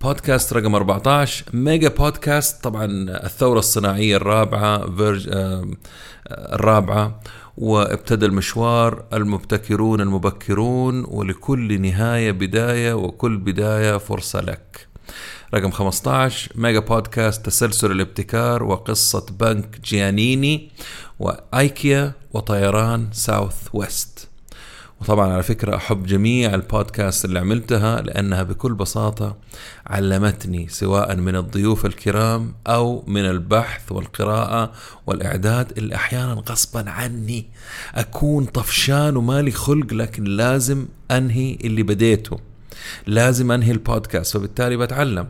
بودكاست 0.00 0.52
رقم 0.52 0.74
14 0.74 1.44
mega 1.52 1.88
بودكاست 1.88 2.64
طبعا 2.64 2.86
الثورة 3.24 3.58
الصناعية 3.58 4.16
الرابعة 4.16 4.96
فيرج 4.96 5.28
آه 5.32 5.68
الرابعة 6.30 7.20
وابتدى 7.56 8.26
المشوار 8.26 9.04
المبتكرون 9.12 10.00
المبكرون 10.00 11.04
ولكل 11.08 11.80
نهاية 11.80 12.30
بداية 12.32 12.92
وكل 12.92 13.36
بداية 13.36 13.96
فرصة 13.96 14.40
لك. 14.40 14.88
رقم 15.54 15.70
15 15.70 16.52
ميجا 16.54 16.78
بودكاست 16.80 17.46
تسلسل 17.46 17.92
الابتكار 17.92 18.62
وقصة 18.62 19.26
بنك 19.30 19.80
جيانيني 19.84 20.70
وآيكيا 21.18 22.12
وطيران 22.32 23.08
ساوث 23.12 23.68
ويست 23.72 24.28
وطبعا 25.00 25.32
على 25.32 25.42
فكرة 25.42 25.76
أحب 25.76 26.06
جميع 26.06 26.54
البودكاست 26.54 27.24
اللي 27.24 27.38
عملتها 27.38 28.02
لأنها 28.02 28.42
بكل 28.42 28.74
بساطة 28.74 29.36
علمتني 29.86 30.68
سواء 30.68 31.16
من 31.16 31.36
الضيوف 31.36 31.86
الكرام 31.86 32.54
أو 32.66 33.04
من 33.06 33.24
البحث 33.24 33.92
والقراءة 33.92 34.72
والإعداد 35.06 35.72
اللي 35.78 35.94
أحيانا 35.94 36.32
غصبا 36.48 36.90
عني 36.90 37.46
أكون 37.94 38.44
طفشان 38.44 39.16
ومالي 39.16 39.50
خلق 39.50 39.92
لكن 39.92 40.24
لازم 40.24 40.86
أنهي 41.10 41.58
اللي 41.64 41.82
بديته 41.82 42.38
لازم 43.06 43.52
أنهي 43.52 43.70
البودكاست 43.70 44.36
فبالتالي 44.36 44.76
بتعلم. 44.76 45.26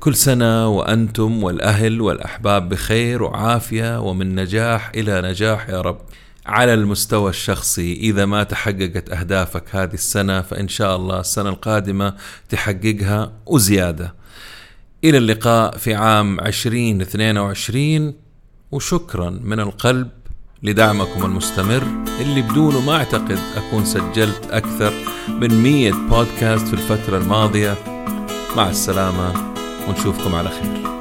كل 0.00 0.14
سنة 0.14 0.68
وأنتم 0.68 1.44
والأهل 1.44 2.00
والأحباب 2.00 2.68
بخير 2.68 3.22
وعافية 3.22 4.00
ومن 4.00 4.34
نجاح 4.34 4.92
إلى 4.94 5.20
نجاح 5.22 5.68
يا 5.68 5.80
رب. 5.80 5.98
على 6.46 6.74
المستوى 6.74 7.30
الشخصي 7.30 7.92
إذا 7.92 8.26
ما 8.26 8.42
تحققت 8.42 9.10
أهدافك 9.10 9.64
هذه 9.76 9.94
السنة 9.94 10.40
فإن 10.40 10.68
شاء 10.68 10.96
الله 10.96 11.20
السنة 11.20 11.48
القادمة 11.48 12.14
تحققها 12.48 13.32
وزيادة. 13.46 14.14
إلى 15.04 15.18
اللقاء 15.18 15.76
في 15.76 15.94
عام 15.94 16.40
2022 16.40 18.14
وشكرا 18.72 19.30
من 19.30 19.60
القلب 19.60 20.10
لدعمكم 20.62 21.24
المستمر. 21.24 21.82
اللي 22.20 22.42
بدونه 22.42 22.80
ما 22.80 22.96
أعتقد 22.96 23.38
أكون 23.56 23.84
سجلت 23.84 24.48
أكثر 24.50 24.92
من 25.28 25.62
100 25.62 25.92
بودكاست 25.92 26.66
في 26.66 26.74
الفترة 26.74 27.18
الماضية. 27.18 27.76
مع 28.56 28.70
السلامة 28.70 29.54
ونشوفكم 29.88 30.34
على 30.34 30.48
خير. 30.48 30.93